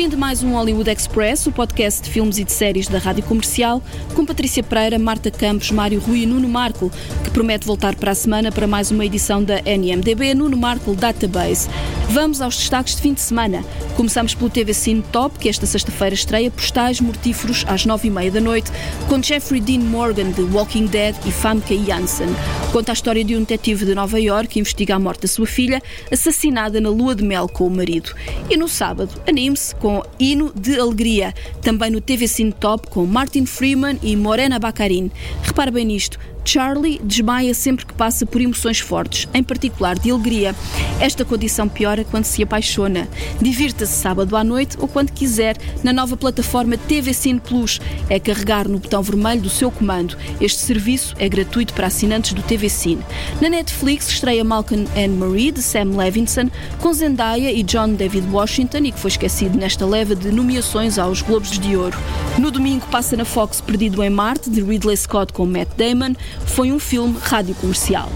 [0.00, 3.22] Fim de mais um Hollywood Express, o podcast de filmes e de séries da Rádio
[3.22, 3.82] Comercial,
[4.14, 6.90] com Patrícia Pereira, Marta Campos, Mário Rui e Nuno Marco,
[7.22, 11.68] que promete voltar para a semana para mais uma edição da NMDB Nuno Marco Database.
[12.08, 13.62] Vamos aos destaques de fim de semana.
[13.94, 18.30] Começamos pelo TV Cine Top, que esta sexta-feira estreia Postais Mortíferos às nove e meia
[18.30, 18.72] da noite,
[19.06, 22.28] com Jeffrey Dean Morgan de Walking Dead e Famke Janssen.
[22.72, 25.46] Conta a história de um detetive de Nova York que investiga a morte da sua
[25.46, 28.14] filha, assassinada na lua de mel com o marido.
[28.48, 33.46] E no sábado, anime-se com Hino de Alegria, também no TV Cine Top com Martin
[33.46, 35.10] Freeman e Morena Baccarin.
[35.42, 40.54] Repare bem nisto, Charlie desmaia sempre que passa por emoções fortes, em particular de alegria.
[41.00, 43.08] Esta condição piora quando se apaixona.
[43.40, 47.80] Divirta-se sábado à noite ou quando quiser na nova plataforma TV Cine Plus.
[48.08, 50.16] É carregar no botão vermelho do seu comando.
[50.40, 53.02] Este serviço é gratuito para assinantes do TV Cine.
[53.40, 58.78] Na Netflix estreia Malcolm and Marie de Sam Levinson com Zendaya e John David Washington
[58.78, 61.98] e que foi esquecido nesta leva de nomeações aos Globos de Ouro.
[62.38, 66.14] No domingo passa na Fox Perdido em Marte de Ridley Scott com Matt Damon
[66.46, 68.10] foi um filme rádio comercial.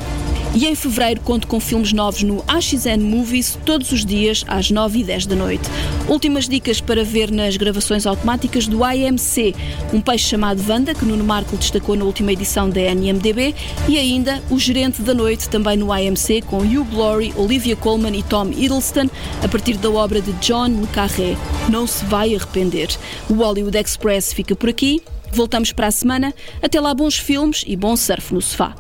[0.55, 5.01] E em fevereiro conto com filmes novos no AXN Movies todos os dias às 9
[5.01, 5.69] e 10 da noite.
[6.09, 9.53] Últimas dicas para ver nas gravações automáticas do IMC,
[9.93, 13.53] um peixe chamado Wanda, que Nuno Marco destacou na última edição da NMDB,
[13.89, 18.23] e ainda O Gerente da Noite, também no IMC, com Hugh Glory, Olivia Colman e
[18.23, 19.11] Tom Hiddleston,
[19.43, 21.37] a partir da obra de John Le Carré.
[21.69, 22.91] Não se vai arrepender.
[23.29, 25.03] O Hollywood Express fica por aqui.
[25.35, 26.33] Voltamos para a semana.
[26.63, 28.73] Até lá, bons filmes e bom surf no sofá.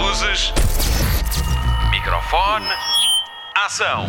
[0.00, 0.52] Luzes.
[1.90, 2.66] Microfone.
[3.56, 4.06] Ação.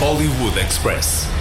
[0.00, 1.33] Hollywood Express.